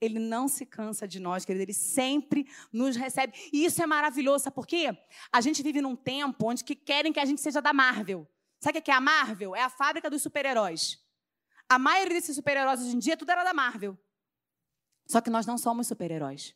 [0.00, 1.62] Ele não se cansa de nós, querido.
[1.62, 3.32] Ele sempre nos recebe.
[3.52, 4.96] E isso é maravilhoso, sabe por quê?
[5.32, 8.28] A gente vive num tempo onde que querem que a gente seja da Marvel.
[8.60, 9.54] Sabe o que é a Marvel?
[9.54, 10.98] É a fábrica dos super-heróis.
[11.68, 13.98] A maioria desses super-heróis hoje em dia, tudo era da Marvel.
[15.06, 16.54] Só que nós não somos super-heróis.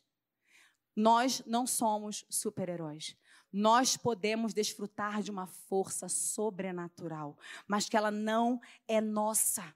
[0.95, 3.15] Nós não somos super-heróis.
[3.51, 9.75] Nós podemos desfrutar de uma força sobrenatural, mas que ela não é nossa.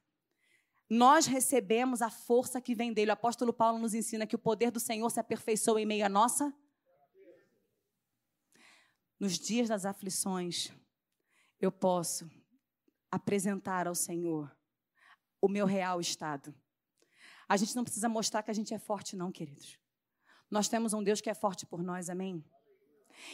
[0.89, 3.12] Nós recebemos a força que vem dele.
[3.12, 6.10] O apóstolo Paulo nos ensina que o poder do Senhor se aperfeiçoa em meio à
[6.10, 6.54] nossa.
[9.19, 10.71] Nos dias das aflições,
[11.60, 12.30] eu posso
[13.10, 14.56] apresentar ao Senhor
[15.41, 16.54] o meu real estado.
[17.48, 19.80] A gente não precisa mostrar que a gente é forte, não, queridos.
[20.50, 22.43] Nós temos um Deus que é forte por nós, amém?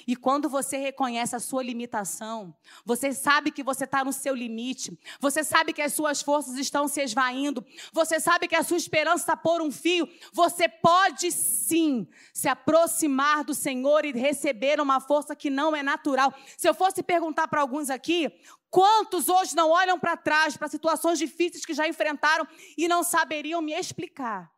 [0.07, 4.97] E quando você reconhece a sua limitação, você sabe que você está no seu limite,
[5.19, 9.23] você sabe que as suas forças estão se esvaindo, você sabe que a sua esperança
[9.23, 15.35] está por um fio, você pode sim se aproximar do Senhor e receber uma força
[15.35, 16.33] que não é natural.
[16.57, 18.31] Se eu fosse perguntar para alguns aqui,
[18.69, 23.61] quantos hoje não olham para trás, para situações difíceis que já enfrentaram e não saberiam
[23.61, 24.51] me explicar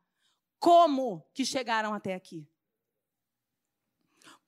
[0.63, 2.47] como que chegaram até aqui?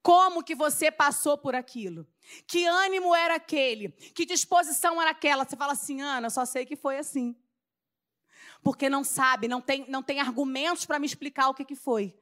[0.05, 2.05] Como que você passou por aquilo?
[2.45, 3.89] Que ânimo era aquele?
[3.89, 5.43] Que disposição era aquela?
[5.43, 7.35] Você fala assim, Ana, só sei que foi assim.
[8.61, 12.15] Porque não sabe, não tem, não tem argumentos para me explicar o que, que foi.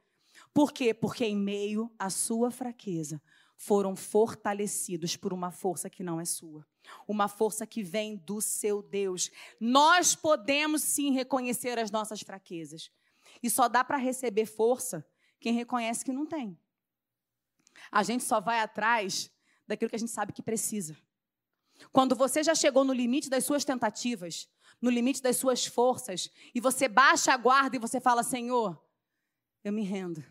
[0.54, 0.94] Por quê?
[0.94, 3.22] Porque em meio à sua fraqueza,
[3.58, 6.66] foram fortalecidos por uma força que não é sua.
[7.06, 9.30] Uma força que vem do seu Deus.
[9.60, 12.90] Nós podemos sim reconhecer as nossas fraquezas.
[13.42, 15.06] E só dá para receber força
[15.38, 16.58] quem reconhece que não tem.
[17.92, 19.32] A gente só vai atrás
[19.68, 20.98] daquilo que a gente sabe que precisa.
[21.92, 24.50] Quando você já chegou no limite das suas tentativas,
[24.82, 28.82] no limite das suas forças, e você baixa a guarda e você fala: Senhor,
[29.64, 30.24] eu me rendo.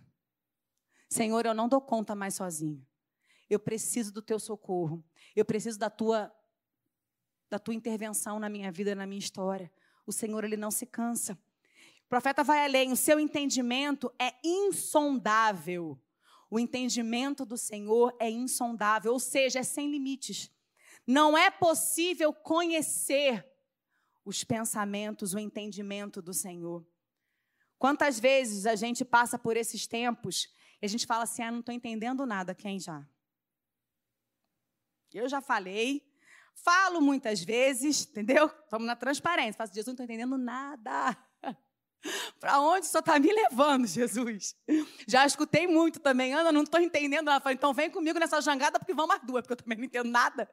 [1.09, 2.87] Senhor, eu não dou conta mais sozinho.
[3.48, 5.05] Eu preciso do teu socorro.
[5.37, 6.33] Eu preciso da tua
[7.50, 9.70] da tua intervenção na minha vida, na minha história.
[10.07, 11.35] O Senhor ele não se cansa.
[12.07, 16.00] O profeta vai além, o seu entendimento é insondável.
[16.52, 20.50] O entendimento do Senhor é insondável, ou seja, é sem limites.
[21.06, 23.42] Não é possível conhecer
[24.22, 26.86] os pensamentos, o entendimento do Senhor.
[27.78, 31.60] Quantas vezes a gente passa por esses tempos e a gente fala assim: ah, não
[31.60, 33.02] estou entendendo nada, quem já?
[35.10, 36.06] Eu já falei,
[36.52, 38.48] falo muitas vezes, entendeu?
[38.64, 39.54] Estamos na transparência.
[39.54, 41.16] Faço, Jesus, não estou entendendo nada.
[42.40, 44.56] Para onde Senhor está me levando, Jesus?
[45.06, 47.40] Já escutei muito também, Ana, não estou entendendo nada.
[47.40, 50.10] Falei, então vem comigo nessa jangada, porque vão mais duas, porque eu também não entendo
[50.10, 50.48] nada.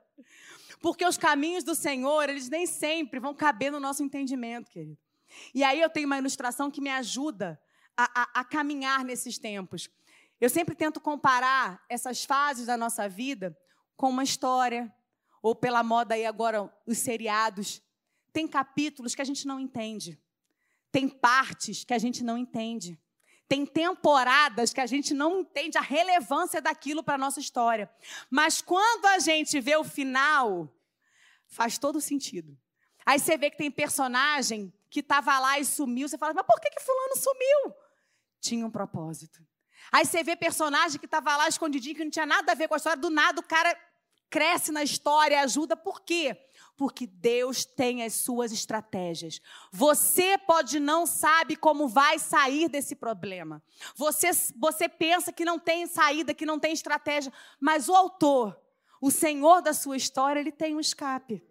[0.82, 4.98] Porque os caminhos do Senhor, eles nem sempre vão caber no nosso entendimento, querido.
[5.54, 7.60] E aí eu tenho uma ilustração que me ajuda
[7.96, 9.90] a, a, a caminhar nesses tempos.
[10.40, 13.58] Eu sempre tento comparar essas fases da nossa vida
[13.98, 14.92] com uma história,
[15.42, 17.82] ou pela moda aí agora, os seriados.
[18.32, 20.18] Tem capítulos que a gente não entende.
[20.92, 23.00] Tem partes que a gente não entende.
[23.48, 27.90] Tem temporadas que a gente não entende a relevância daquilo para a nossa história.
[28.30, 30.72] Mas quando a gente vê o final,
[31.48, 32.58] faz todo sentido.
[33.06, 36.08] Aí você vê que tem personagem que estava lá e sumiu.
[36.08, 37.76] Você fala, mas por que, que fulano sumiu?
[38.40, 39.40] Tinha um propósito.
[39.92, 42.76] Aí você vê personagem que estava lá escondidinho, que não tinha nada a ver com
[42.76, 43.02] a história.
[43.02, 43.76] Do nada o cara
[44.30, 45.76] cresce na história, ajuda.
[45.76, 46.38] Por quê?
[46.80, 49.42] Porque Deus tem as suas estratégias.
[49.70, 53.62] Você pode não sabe como vai sair desse problema.
[53.98, 58.58] Você, você pensa que não tem saída, que não tem estratégia, mas o autor,
[59.02, 61.44] o Senhor da sua história, ele tem um escape.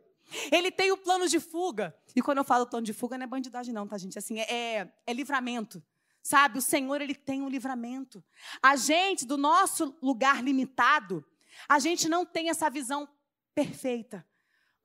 [0.51, 1.95] Ele tem o plano de fuga.
[2.17, 4.19] E quando eu falo plano de fuga, não é bandidagem não, tá, gente?
[4.19, 5.85] Assim, é, é livramento.
[6.23, 8.25] Sabe, o Senhor, ele tem um livramento.
[8.63, 11.23] A gente, do nosso lugar limitado,
[11.69, 13.07] a gente não tem essa visão
[13.55, 14.27] perfeita.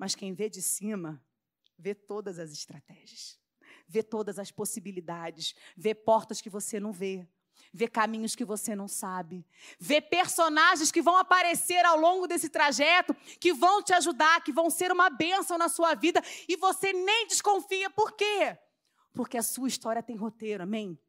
[0.03, 1.23] Mas quem vê de cima,
[1.79, 3.39] vê todas as estratégias,
[3.87, 7.25] vê todas as possibilidades, vê portas que você não vê,
[7.73, 9.47] vê caminhos que você não sabe,
[9.79, 14.69] vê personagens que vão aparecer ao longo desse trajeto, que vão te ajudar, que vão
[14.69, 17.89] ser uma bênção na sua vida, e você nem desconfia.
[17.89, 18.57] Por quê?
[19.13, 20.99] Porque a sua história tem roteiro, amém?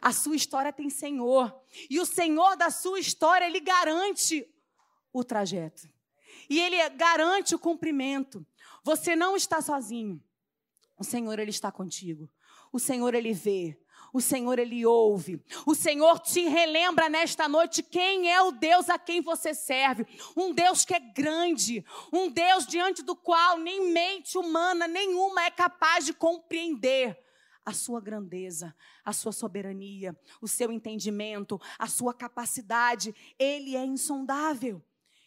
[0.00, 1.56] A sua história tem Senhor.
[1.88, 4.52] E o Senhor da sua história, ele garante
[5.12, 5.91] o trajeto
[6.52, 8.46] e ele garante o cumprimento.
[8.84, 10.22] Você não está sozinho.
[10.98, 12.28] O Senhor ele está contigo.
[12.70, 13.80] O Senhor ele vê.
[14.12, 15.42] O Senhor ele ouve.
[15.64, 20.06] O Senhor te relembra nesta noite quem é o Deus a quem você serve.
[20.36, 25.50] Um Deus que é grande, um Deus diante do qual nem mente humana nenhuma é
[25.50, 27.18] capaz de compreender
[27.64, 33.14] a sua grandeza, a sua soberania, o seu entendimento, a sua capacidade.
[33.38, 34.84] Ele é insondável.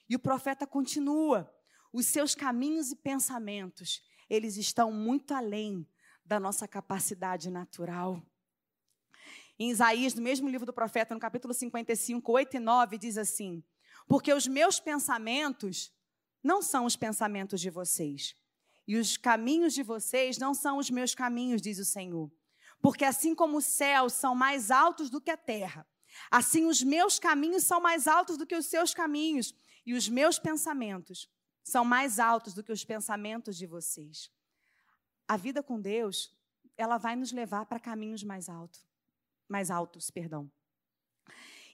[0.10, 1.52] E o profeta continua:
[1.92, 5.88] os seus caminhos e pensamentos, eles estão muito além
[6.26, 8.22] da nossa capacidade natural.
[9.58, 13.64] Em Isaías, no mesmo livro do profeta, no capítulo 55, 8 e 9, diz assim:
[14.08, 15.94] Porque os meus pensamentos
[16.44, 18.36] não são os pensamentos de vocês,
[18.88, 22.32] e os caminhos de vocês não são os meus caminhos, diz o Senhor.
[22.82, 25.88] Porque assim como os céus são mais altos do que a terra,
[26.30, 29.56] assim os meus caminhos são mais altos do que os seus caminhos,
[29.86, 31.30] e os meus pensamentos
[31.64, 34.32] são mais altos do que os pensamentos de vocês.
[35.28, 36.36] A vida com Deus,
[36.78, 38.86] ela vai nos levar para caminhos mais altos,
[39.48, 40.52] mais altos, perdão.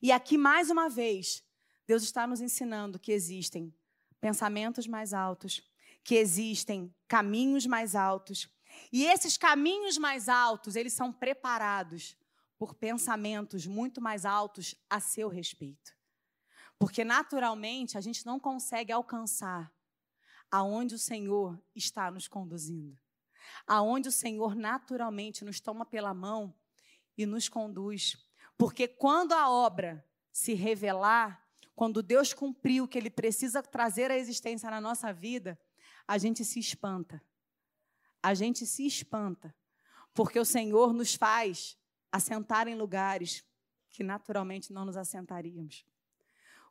[0.01, 1.43] E aqui mais uma vez,
[1.85, 3.73] Deus está nos ensinando que existem
[4.19, 5.61] pensamentos mais altos,
[6.03, 8.49] que existem caminhos mais altos,
[8.91, 12.15] e esses caminhos mais altos, eles são preparados
[12.57, 15.93] por pensamentos muito mais altos a seu respeito.
[16.81, 19.71] Porque naturalmente a gente não consegue alcançar
[20.49, 22.97] aonde o Senhor está nos conduzindo.
[23.67, 26.51] Aonde o Senhor naturalmente nos toma pela mão
[27.15, 28.17] e nos conduz.
[28.57, 34.17] Porque quando a obra se revelar, quando Deus cumprir o que ele precisa trazer à
[34.17, 35.61] existência na nossa vida,
[36.07, 37.23] a gente se espanta.
[38.23, 39.55] A gente se espanta.
[40.15, 41.77] Porque o Senhor nos faz
[42.11, 43.45] assentar em lugares
[43.87, 45.85] que naturalmente não nos assentaríamos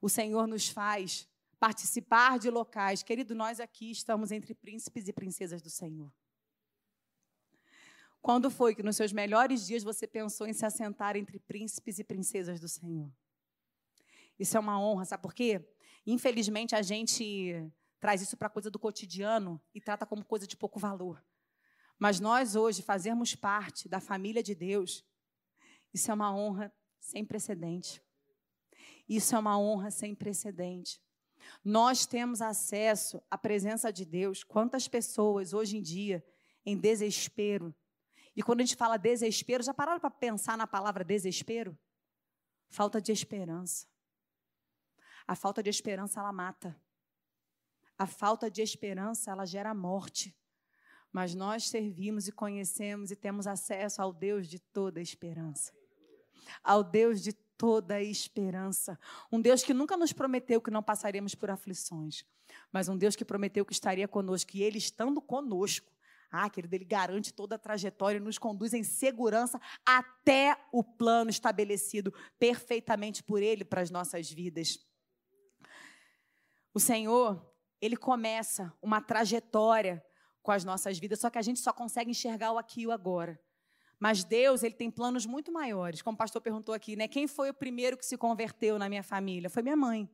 [0.00, 3.02] o Senhor nos faz participar de locais.
[3.02, 6.12] Querido, nós aqui estamos entre príncipes e princesas do Senhor.
[8.22, 12.04] Quando foi que nos seus melhores dias você pensou em se assentar entre príncipes e
[12.04, 13.10] princesas do Senhor?
[14.38, 15.66] Isso é uma honra, sabe por quê?
[16.06, 20.78] Infelizmente a gente traz isso para coisa do cotidiano e trata como coisa de pouco
[20.78, 21.22] valor.
[21.98, 25.04] Mas nós hoje fazermos parte da família de Deus,
[25.92, 28.02] isso é uma honra sem precedente.
[29.10, 31.02] Isso é uma honra sem precedente.
[31.64, 34.44] Nós temos acesso à presença de Deus.
[34.44, 36.24] Quantas pessoas hoje em dia
[36.64, 37.74] em desespero?
[38.36, 41.76] E quando a gente fala desespero, já pararam para pensar na palavra desespero?
[42.68, 43.88] Falta de esperança.
[45.26, 46.80] A falta de esperança ela mata.
[47.98, 50.32] A falta de esperança ela gera morte.
[51.10, 55.72] Mas nós servimos e conhecemos e temos acesso ao Deus de toda esperança.
[56.62, 58.98] Ao Deus de toda esperança.
[59.30, 62.24] Um Deus que nunca nos prometeu que não passaríamos por aflições,
[62.72, 64.56] mas um Deus que prometeu que estaria conosco.
[64.56, 65.92] E Ele estando conosco,
[66.30, 71.28] ah, querido, Ele garante toda a trajetória e nos conduz em segurança até o plano
[71.28, 74.78] estabelecido perfeitamente por Ele para as nossas vidas.
[76.72, 77.46] O Senhor,
[77.78, 80.02] Ele começa uma trajetória
[80.42, 82.90] com as nossas vidas, só que a gente só consegue enxergar o aqui e o
[82.90, 83.38] agora.
[84.00, 86.00] Mas Deus, ele tem planos muito maiores.
[86.00, 87.06] Como o pastor perguntou aqui, né?
[87.06, 89.50] Quem foi o primeiro que se converteu na minha família?
[89.50, 90.08] Foi minha mãe.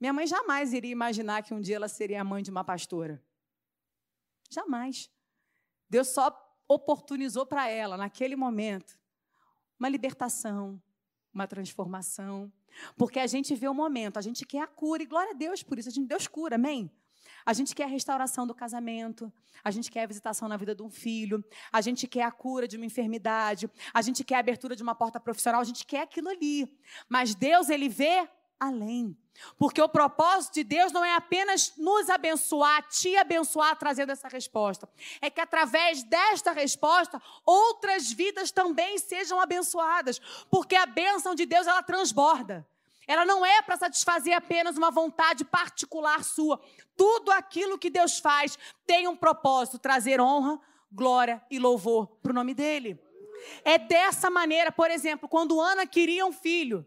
[0.00, 3.22] Minha mãe jamais iria imaginar que um dia ela seria a mãe de uma pastora.
[4.50, 5.10] Jamais.
[5.90, 6.34] Deus só
[6.66, 8.98] oportunizou para ela, naquele momento,
[9.78, 10.82] uma libertação,
[11.32, 12.50] uma transformação.
[12.96, 15.62] Porque a gente vê o momento, a gente quer a cura, e glória a Deus
[15.62, 16.90] por isso, a gente, Deus cura, amém?
[17.46, 19.32] A gente quer a restauração do casamento,
[19.62, 22.66] a gente quer a visitação na vida de um filho, a gente quer a cura
[22.66, 26.02] de uma enfermidade, a gente quer a abertura de uma porta profissional, a gente quer
[26.02, 26.68] aquilo ali.
[27.08, 28.28] Mas Deus, ele vê
[28.58, 29.16] além.
[29.58, 34.88] Porque o propósito de Deus não é apenas nos abençoar, te abençoar trazendo essa resposta.
[35.20, 40.18] É que através desta resposta, outras vidas também sejam abençoadas.
[40.50, 42.66] Porque a bênção de Deus, ela transborda.
[43.06, 46.60] Ela não é para satisfazer apenas uma vontade particular sua.
[46.96, 52.34] Tudo aquilo que Deus faz tem um propósito: trazer honra, glória e louvor para o
[52.34, 53.00] nome dele.
[53.64, 56.84] É dessa maneira, por exemplo, quando Ana queria um filho,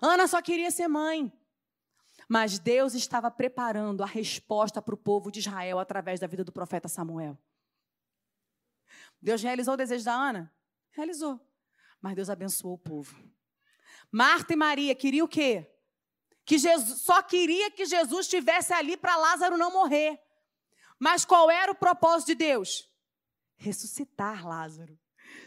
[0.00, 1.32] Ana só queria ser mãe.
[2.28, 6.50] Mas Deus estava preparando a resposta para o povo de Israel através da vida do
[6.50, 7.38] profeta Samuel.
[9.22, 10.52] Deus realizou o desejo da Ana?
[10.90, 11.40] Realizou.
[12.00, 13.16] Mas Deus abençoou o povo.
[14.10, 15.70] Marta e Maria queriam o quê?
[16.44, 20.20] Que Jesus, só queria que Jesus estivesse ali para Lázaro não morrer.
[20.98, 22.88] Mas qual era o propósito de Deus?
[23.56, 24.98] Ressuscitar Lázaro.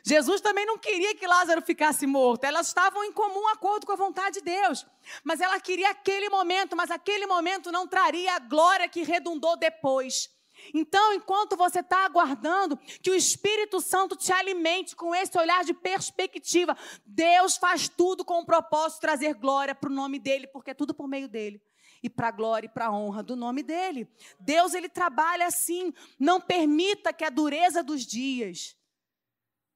[0.04, 2.44] Jesus também não queria que Lázaro ficasse morto.
[2.44, 4.86] Elas estavam em comum acordo com a vontade de Deus.
[5.24, 10.30] Mas ela queria aquele momento, mas aquele momento não traria a glória que redundou depois.
[10.74, 15.74] Então, enquanto você está aguardando que o Espírito Santo te alimente com esse olhar de
[15.74, 20.72] perspectiva, Deus faz tudo com o propósito de trazer glória para o nome dele, porque
[20.72, 21.62] é tudo por meio dele.
[22.02, 24.08] E para a glória e para a honra do nome dele.
[24.40, 25.94] Deus, ele trabalha assim.
[26.18, 28.78] Não permita que a dureza dos dias,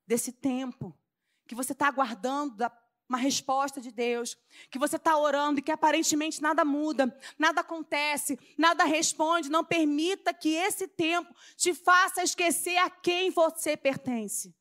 [0.07, 0.97] desse tempo,
[1.45, 2.69] que você está aguardando da
[3.07, 4.37] uma resposta de Deus,
[4.71, 10.33] que você está orando e que aparentemente nada muda, nada acontece, nada responde, não permita
[10.33, 14.55] que esse tempo te faça esquecer a quem você pertence.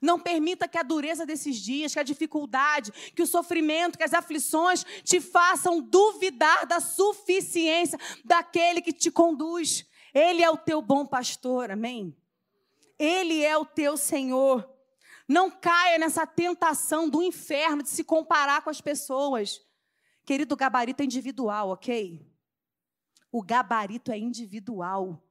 [0.00, 4.14] Não permita que a dureza desses dias, que a dificuldade, que o sofrimento, que as
[4.14, 9.86] aflições te façam duvidar da suficiência daquele que te conduz.
[10.14, 12.16] Ele é o teu bom pastor, amém?
[12.98, 14.68] Ele é o teu Senhor.
[15.30, 19.64] Não caia nessa tentação do inferno de se comparar com as pessoas.
[20.26, 22.28] Querido, o gabarito é individual, ok?
[23.30, 25.22] O gabarito é individual.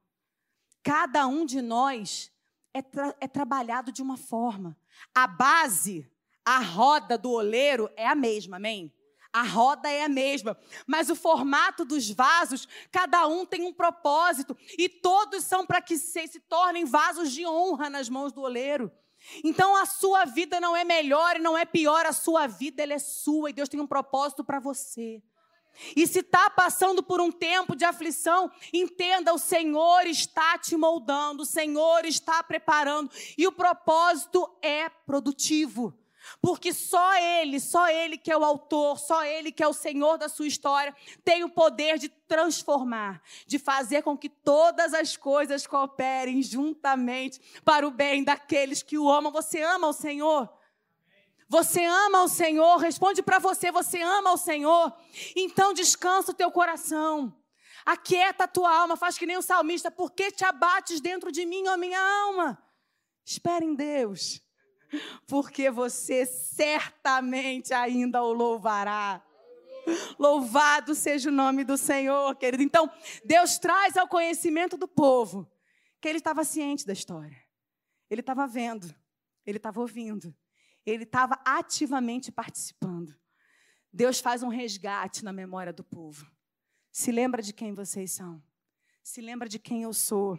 [0.82, 2.32] Cada um de nós
[2.72, 4.74] é, tra é trabalhado de uma forma.
[5.14, 6.10] A base,
[6.46, 8.90] a roda do oleiro é a mesma, amém?
[9.30, 14.56] A roda é a mesma, mas o formato dos vasos, cada um tem um propósito
[14.78, 18.90] e todos são para que se, se tornem vasos de honra nas mãos do oleiro.
[19.44, 22.94] Então a sua vida não é melhor e não é pior, a sua vida ela
[22.94, 25.22] é sua e Deus tem um propósito para você.
[25.94, 31.42] E se está passando por um tempo de aflição, entenda: o Senhor está te moldando,
[31.42, 35.94] o Senhor está preparando, e o propósito é produtivo.
[36.40, 40.18] Porque só Ele, só Ele que é o autor, só Ele que é o Senhor
[40.18, 45.66] da sua história, tem o poder de transformar, de fazer com que todas as coisas
[45.66, 49.32] cooperem juntamente para o bem daqueles que o amam.
[49.32, 50.48] Você ama o Senhor?
[51.48, 52.76] Você ama o Senhor?
[52.76, 54.94] Responde para você: você ama o Senhor?
[55.34, 57.34] Então descansa o teu coração.
[57.84, 61.66] Aquieta a tua alma, faz que nem o salmista, porque te abates dentro de mim,
[61.66, 62.62] ó minha alma.
[63.24, 64.42] Espera em Deus
[65.26, 69.22] porque você certamente ainda o louvará.
[70.18, 72.62] Louvado seja o nome do Senhor, querido.
[72.62, 72.90] Então,
[73.24, 75.50] Deus traz ao conhecimento do povo
[76.00, 77.36] que ele estava ciente da história.
[78.08, 78.92] Ele estava vendo,
[79.46, 80.34] ele estava ouvindo,
[80.84, 83.14] ele estava ativamente participando.
[83.92, 86.30] Deus faz um resgate na memória do povo.
[86.92, 88.42] Se lembra de quem vocês são.
[89.02, 90.38] Se lembra de quem eu sou.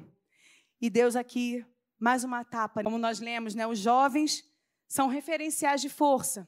[0.79, 1.65] E Deus aqui,
[2.01, 3.67] mais uma etapa, como nós lemos, né?
[3.67, 4.43] Os jovens
[4.87, 6.47] são referenciais de força.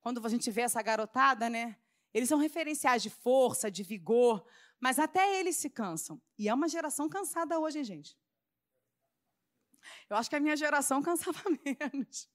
[0.00, 1.76] Quando a gente vê essa garotada, né?
[2.12, 4.44] Eles são referenciais de força, de vigor,
[4.80, 6.20] mas até eles se cansam.
[6.36, 8.18] E é uma geração cansada hoje, gente.
[10.10, 12.28] Eu acho que a minha geração cansava menos.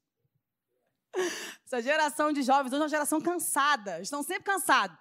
[1.66, 4.00] Essa geração de jovens hoje é uma geração cansada.
[4.02, 4.98] Estão sempre cansados.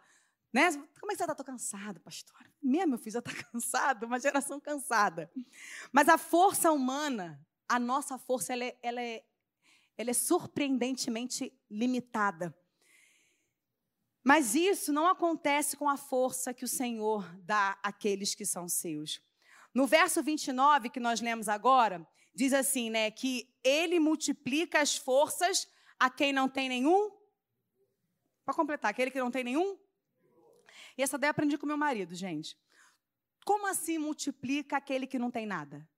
[0.53, 0.71] Né?
[0.73, 1.33] Como é que você está?
[1.33, 2.37] Estou cansado, pastor.
[2.61, 4.05] Minha, meu filho já está cansado.
[4.05, 5.31] Uma geração cansada.
[5.93, 7.41] Mas a força humana,
[7.73, 9.25] a nossa força, ela é, ela é,
[9.97, 12.55] ela é surpreendentemente limitada.
[14.23, 19.23] Mas isso não acontece com a força que o Senhor dá àqueles que são seus.
[19.73, 25.67] No verso 29 que nós lemos agora, diz assim, né, que ele multiplica as forças
[25.99, 27.11] a quem não tem nenhum.
[28.45, 29.79] Para completar, aquele que não tem nenhum.
[30.99, 32.55] E essa ideia eu aprendi com meu marido, gente.
[33.47, 35.89] Como assim multiplica aquele que não tem nada?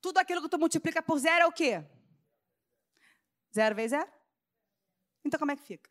[0.00, 1.84] Tudo aquilo que tu multiplica por zero é o quê?
[3.54, 4.10] Zero vezes zero?
[5.24, 5.90] Então como é que fica?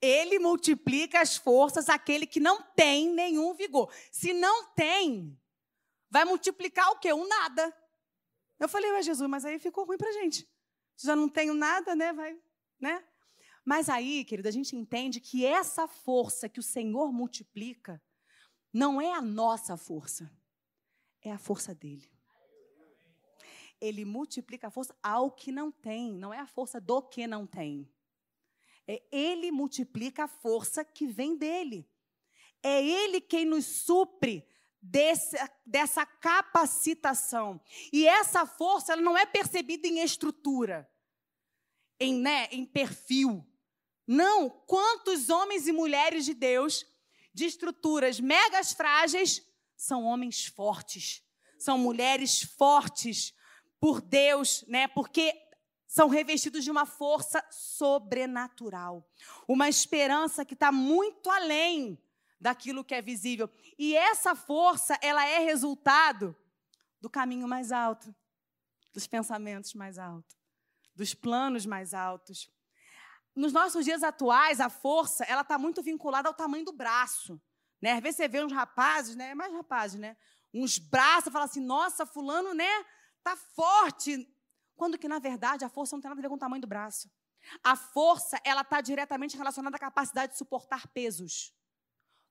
[0.00, 3.92] Ele multiplica as forças àquele que não tem nenhum vigor.
[4.12, 5.38] Se não tem,
[6.10, 7.12] vai multiplicar o quê?
[7.12, 7.76] Um nada.
[8.58, 10.48] Eu falei, mas Jesus, mas aí ficou ruim para gente.
[10.96, 12.12] Já não tenho nada, né?
[12.12, 12.36] Vai,
[12.80, 13.04] né?
[13.64, 18.02] Mas aí, querido, a gente entende que essa força que o Senhor multiplica
[18.72, 20.30] não é a nossa força,
[21.28, 22.10] é a força dele.
[23.80, 27.46] Ele multiplica a força ao que não tem, não é a força do que não
[27.46, 27.88] tem.
[28.86, 31.88] É ele multiplica a força que vem dele.
[32.62, 34.46] É ele quem nos supre
[34.80, 37.60] desse, dessa capacitação.
[37.92, 40.90] E essa força ela não é percebida em estrutura,
[42.00, 43.46] em, né, em perfil.
[44.06, 46.86] Não, quantos homens e mulheres de Deus,
[47.32, 49.46] de estruturas megas frágeis,
[49.78, 51.22] são homens fortes,
[51.56, 53.32] são mulheres fortes
[53.80, 54.88] por Deus, né?
[54.88, 55.32] Porque
[55.86, 59.08] são revestidos de uma força sobrenatural,
[59.46, 61.96] uma esperança que está muito além
[62.40, 63.48] daquilo que é visível.
[63.78, 66.36] E essa força, ela é resultado
[67.00, 68.12] do caminho mais alto,
[68.92, 70.36] dos pensamentos mais altos,
[70.94, 72.50] dos planos mais altos.
[73.34, 77.40] Nos nossos dias atuais, a força, ela está muito vinculada ao tamanho do braço.
[77.80, 77.92] Né?
[77.92, 79.34] Às vezes você vê uns rapazes, né?
[79.34, 80.16] mais rapazes, né?
[80.52, 82.84] Uns braços, fala assim, nossa, fulano, né?
[83.22, 84.28] Tá forte.
[84.76, 86.66] Quando que, na verdade, a força não tem nada a ver com o tamanho do
[86.66, 87.10] braço.
[87.62, 91.54] A força, ela está diretamente relacionada à capacidade de suportar pesos.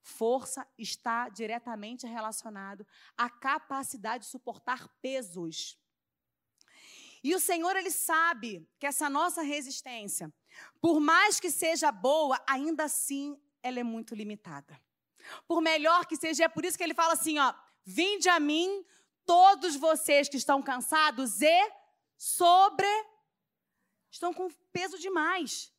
[0.02, 2.86] Força está diretamente relacionado
[3.16, 5.78] à capacidade de suportar pesos.
[7.22, 10.32] E o Senhor, Ele sabe que essa nossa resistência,
[10.80, 14.80] por mais que seja boa, ainda assim ela é muito limitada.
[15.46, 17.52] Por melhor que seja, é por isso que Ele fala assim, ó,
[17.84, 18.84] vinde a mim
[19.24, 21.72] todos vocês que estão cansados e
[22.16, 22.86] sobre.
[24.10, 25.72] Estão com peso demais.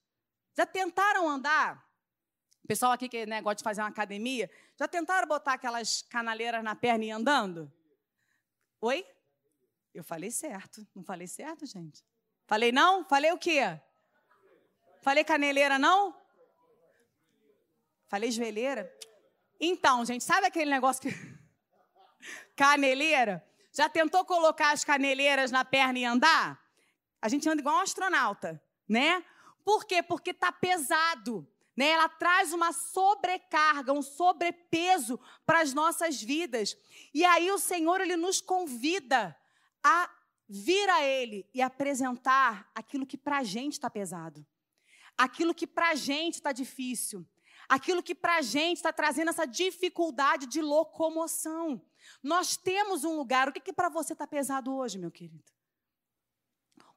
[0.56, 1.84] Já tentaram andar?
[2.64, 6.64] O pessoal aqui que né, gosta de fazer uma academia, já tentaram botar aquelas canaleiras
[6.64, 7.72] na perna e ir andando?
[8.82, 9.06] Oi?
[9.94, 10.88] Eu falei certo.
[10.96, 12.04] Não falei certo, gente?
[12.46, 13.04] Falei não?
[13.06, 13.80] Falei o quê?
[15.02, 16.16] Falei caneleira, não?
[18.08, 18.92] Falei joelheira?
[19.60, 21.10] Então, gente, sabe aquele negócio que.
[22.56, 23.46] Caneleira?
[23.72, 26.60] Já tentou colocar as caneleiras na perna e andar?
[27.22, 29.24] A gente anda igual um astronauta, né?
[29.64, 30.02] Por quê?
[30.02, 31.48] Porque está pesado.
[31.78, 31.92] Né?
[31.92, 36.76] Ela traz uma sobrecarga, um sobrepeso para as nossas vidas.
[37.14, 39.34] E aí o Senhor ele nos convida
[39.84, 40.10] a
[40.50, 44.46] vir a Ele e apresentar aquilo que para a gente está pesado,
[45.16, 47.26] aquilo que para a gente está difícil,
[47.70, 51.80] aquilo que para a gente está trazendo essa dificuldade de locomoção.
[52.24, 53.48] Nós temos um lugar.
[53.48, 55.52] O que, que para você está pesado hoje, meu querido?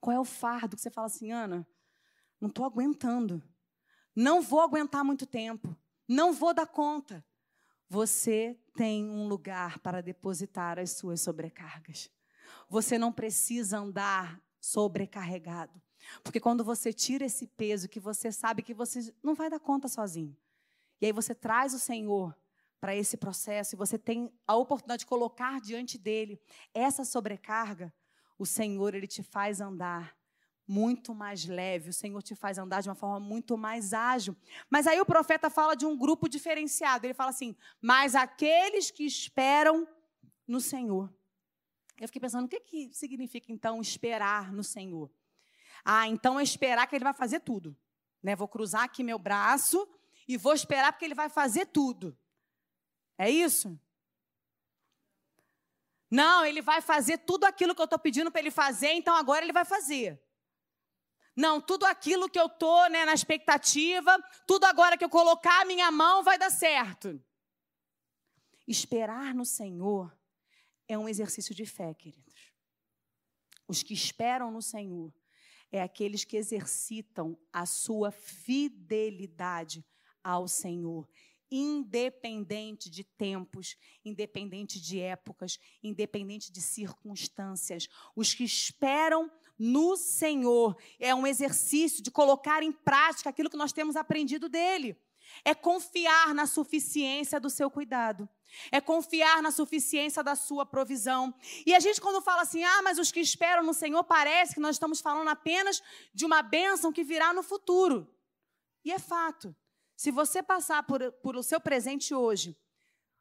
[0.01, 1.69] Qual é o fardo que você fala assim, Ana?
[2.41, 3.43] Não estou aguentando.
[4.17, 5.77] Não vou aguentar muito tempo.
[6.09, 7.25] Não vou dar conta.
[7.89, 12.11] Você tem um lugar para depositar as suas sobrecargas.
[12.69, 15.81] Você não precisa andar sobrecarregado.
[16.25, 19.89] Porque quando você tira esse peso que você sabe que você não vai dar conta
[19.89, 20.37] sozinho.
[21.03, 22.33] E aí você traz o Senhor
[22.81, 26.41] para esse processo e você tem a oportunidade de colocar diante dele
[26.73, 27.93] essa sobrecarga,
[28.39, 30.17] o Senhor ele te faz andar
[30.67, 34.37] muito mais leve, o Senhor te faz andar de uma forma muito mais ágil.
[34.71, 37.05] Mas aí o profeta fala de um grupo diferenciado.
[37.05, 39.87] Ele fala assim: "Mas aqueles que esperam
[40.47, 41.13] no Senhor".
[42.01, 45.11] Eu fiquei pensando, o que, que significa então esperar no Senhor?
[45.85, 47.77] Ah, então é esperar que ele vai fazer tudo.
[48.23, 48.37] Né?
[48.37, 49.89] Vou cruzar aqui meu braço
[50.27, 52.17] e vou esperar porque ele vai fazer tudo.
[53.19, 53.79] É isso?
[56.11, 59.45] Não, ele vai fazer tudo aquilo que eu estou pedindo para ele fazer, então agora
[59.45, 60.23] ele vai fazer.
[61.35, 65.65] Não, tudo aquilo que eu estou né, na expectativa, tudo agora que eu colocar a
[65.65, 67.19] minha mão vai dar certo.
[68.69, 70.15] Esperar no Senhor
[70.87, 72.53] é um exercício de fé, queridos.
[73.67, 75.15] Os que esperam no Senhor
[75.71, 79.83] é aqueles que exercitam a sua fidelidade
[80.23, 81.09] ao Senhor,
[81.51, 87.89] independente de tempos, independente de épocas, independente de circunstâncias.
[88.17, 93.73] Os que esperam no Senhor é um exercício de colocar em prática aquilo que nós
[93.73, 94.97] temos aprendido dele.
[95.45, 98.29] É confiar na suficiência do seu cuidado.
[98.71, 101.35] É confiar na suficiência da sua provisão.
[101.65, 104.61] E a gente, quando fala assim, ah, mas os que esperam no Senhor, parece que
[104.61, 108.11] nós estamos falando apenas de uma bênção que virá no futuro.
[108.85, 109.55] E é fato.
[110.03, 112.59] Se você passar por, por o seu presente hoje,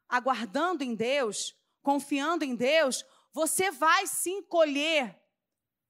[0.08, 5.16] aguardando em Deus, confiando em Deus, você vai sim colher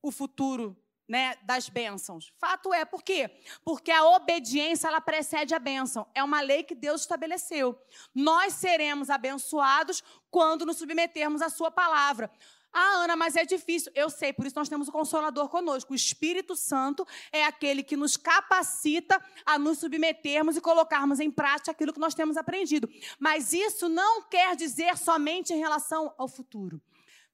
[0.02, 0.76] o futuro
[1.08, 2.30] né, das bênçãos.
[2.36, 3.30] Fato é, por quê?
[3.64, 6.06] Porque a obediência ela precede a bênção.
[6.14, 7.74] É uma lei que Deus estabeleceu.
[8.14, 12.30] Nós seremos abençoados quando nos submetermos à sua palavra.
[12.72, 13.92] Ah, Ana, mas é difícil.
[13.94, 15.92] Eu sei, por isso nós temos o Consolador conosco.
[15.92, 21.70] O Espírito Santo é aquele que nos capacita a nos submetermos e colocarmos em prática
[21.70, 22.88] aquilo que nós temos aprendido.
[23.18, 26.80] Mas isso não quer dizer somente em relação ao futuro.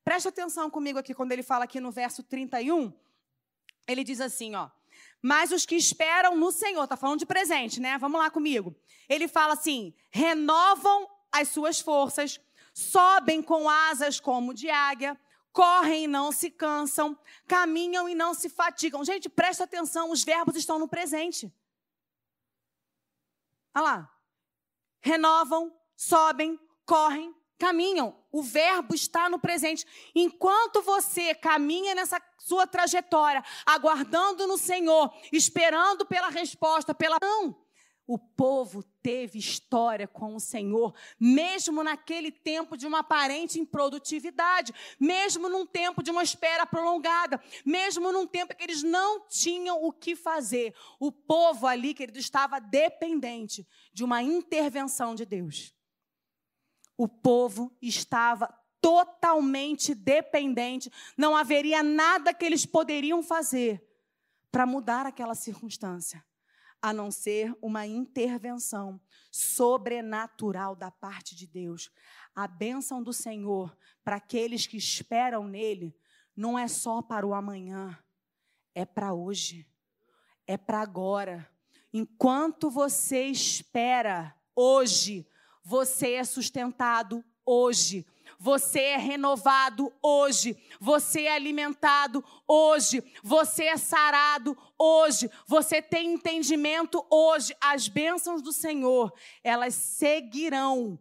[0.05, 2.93] Preste atenção comigo aqui quando ele fala aqui no verso 31
[3.89, 4.69] ele diz assim, ó.
[5.21, 7.97] Mas os que esperam no Senhor, tá falando de presente, né?
[7.99, 8.77] Vamos lá comigo.
[9.09, 12.39] Ele fala assim: renovam as suas forças,
[12.73, 15.19] sobem com asas como de águia,
[15.59, 19.05] correm e não se cansam, caminham e não se fatigam.
[19.05, 21.53] Gente, presta atenção, os verbos estão no presente.
[23.75, 24.15] Olha lá.
[25.01, 28.25] Renovam, sobem, correm, caminham.
[28.31, 29.85] O verbo está no presente.
[30.15, 37.68] Enquanto você caminha nessa sua trajetória, aguardando no Senhor, esperando pela resposta, pela não.
[38.09, 45.49] O povo teve história com o Senhor, mesmo naquele tempo de uma aparente improdutividade, mesmo
[45.49, 50.17] num tempo de uma espera prolongada, mesmo num tempo que eles não tinham o que
[50.17, 50.75] fazer.
[50.99, 55.79] O povo ali, querido, estava dependente de uma intervenção de Deus
[56.99, 63.81] o povo estava totalmente dependente, não haveria nada que eles poderiam fazer
[64.51, 66.25] para mudar aquela circunstância,
[66.81, 69.01] a não ser uma intervenção
[69.31, 71.91] sobrenatural da parte de Deus.
[72.35, 75.95] A bênção do Senhor para aqueles que esperam nele
[76.37, 77.99] não é só para o amanhã,
[78.75, 79.67] é para hoje,
[80.47, 81.51] é para agora.
[81.93, 85.27] Enquanto você espera hoje,
[85.65, 88.07] você é sustentado hoje.
[88.39, 90.57] Você é renovado hoje.
[90.81, 93.03] Você é alimentado hoje.
[93.23, 95.29] Você é sarado hoje.
[95.47, 97.55] Você tem entendimento hoje.
[97.61, 99.13] As bênçãos do Senhor,
[99.43, 101.01] elas seguirão,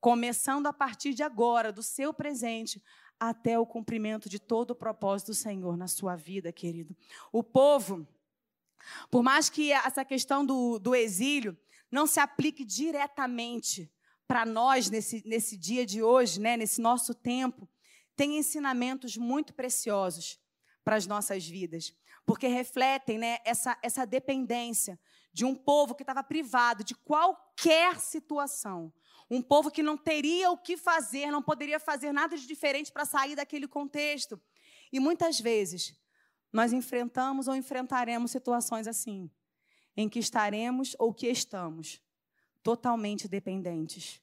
[0.00, 2.82] começando a partir de agora, do seu presente,
[3.18, 6.96] até o cumprimento de todo o propósito do Senhor na sua vida, querido.
[7.30, 8.08] O povo,
[9.10, 11.54] por mais que essa questão do, do exílio
[11.90, 13.92] não se aplique diretamente
[14.30, 17.68] para nós nesse, nesse dia de hoje, né, nesse nosso tempo,
[18.14, 20.38] tem ensinamentos muito preciosos
[20.84, 21.92] para as nossas vidas,
[22.24, 25.00] porque refletem né, essa, essa dependência
[25.32, 28.92] de um povo que estava privado de qualquer situação.
[29.28, 33.04] Um povo que não teria o que fazer, não poderia fazer nada de diferente para
[33.04, 34.40] sair daquele contexto.
[34.92, 36.00] E muitas vezes
[36.52, 39.28] nós enfrentamos ou enfrentaremos situações assim,
[39.96, 42.00] em que estaremos ou que estamos
[42.62, 44.20] totalmente dependentes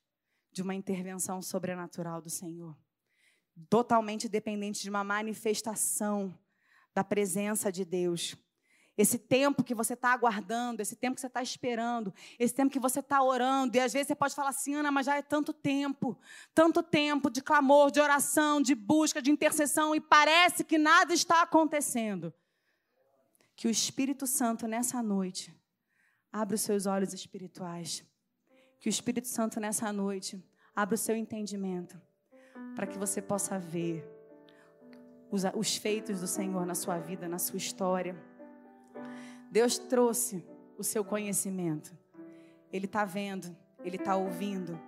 [0.51, 2.75] de uma intervenção sobrenatural do Senhor.
[3.69, 6.37] Totalmente dependentes de uma manifestação
[6.93, 8.35] da presença de Deus.
[8.97, 12.79] Esse tempo que você está aguardando, esse tempo que você está esperando, esse tempo que
[12.79, 15.53] você está orando, e às vezes você pode falar assim, Ana, mas já é tanto
[15.53, 16.17] tempo,
[16.55, 21.43] tanto tempo de clamor, de oração, de busca, de intercessão, e parece que nada está
[21.43, 22.33] acontecendo.
[23.55, 25.55] Que o Espírito Santo nessa noite
[26.31, 28.03] abra os seus olhos espirituais
[28.79, 30.43] que o Espírito Santo nessa noite
[30.75, 31.99] abra o seu entendimento
[32.75, 34.07] para que você possa ver
[35.31, 38.15] os, os feitos do Senhor na sua vida, na sua história.
[39.49, 40.45] Deus trouxe
[40.77, 41.97] o seu conhecimento.
[42.71, 44.79] Ele está vendo, ele está ouvindo.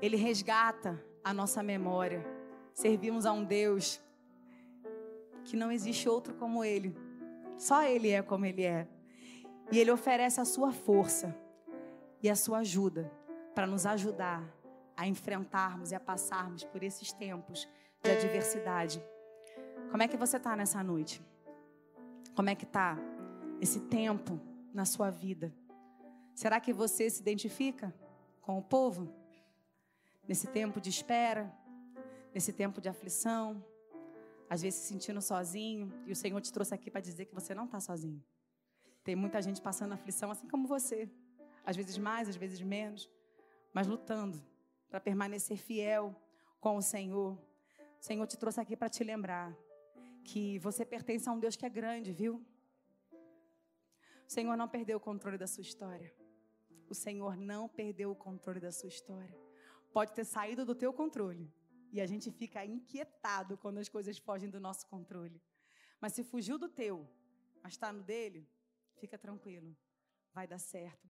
[0.00, 2.24] Ele resgata a nossa memória.
[2.72, 4.00] Servimos a um Deus
[5.44, 6.96] que não existe outro como Ele.
[7.56, 8.86] Só Ele é como Ele é.
[9.72, 11.34] E Ele oferece a sua força
[12.22, 13.10] e a sua ajuda
[13.56, 14.46] para nos ajudar
[14.94, 17.66] a enfrentarmos e a passarmos por esses tempos
[18.02, 19.02] de adversidade.
[19.90, 21.22] Como é que você está nessa noite?
[22.34, 22.98] Como é que está
[23.58, 24.38] esse tempo
[24.74, 25.54] na sua vida?
[26.34, 27.94] Será que você se identifica
[28.42, 29.10] com o povo?
[30.28, 31.50] Nesse tempo de espera,
[32.34, 33.64] nesse tempo de aflição,
[34.50, 37.54] às vezes se sentindo sozinho, e o Senhor te trouxe aqui para dizer que você
[37.54, 38.22] não está sozinho.
[39.02, 41.10] Tem muita gente passando aflição, assim como você.
[41.64, 43.08] Às vezes mais, às vezes menos,
[43.76, 44.42] mas lutando
[44.88, 46.16] para permanecer fiel
[46.58, 47.34] com o Senhor.
[48.00, 49.54] O Senhor te trouxe aqui para te lembrar
[50.24, 52.42] que você pertence a um Deus que é grande, viu?
[54.26, 56.10] O Senhor não perdeu o controle da sua história.
[56.88, 59.38] O Senhor não perdeu o controle da sua história.
[59.92, 61.52] Pode ter saído do teu controle.
[61.92, 65.38] E a gente fica inquietado quando as coisas fogem do nosso controle.
[66.00, 67.06] Mas se fugiu do teu,
[67.62, 68.48] mas está no dele,
[68.94, 69.76] fica tranquilo.
[70.32, 71.06] Vai dar certo.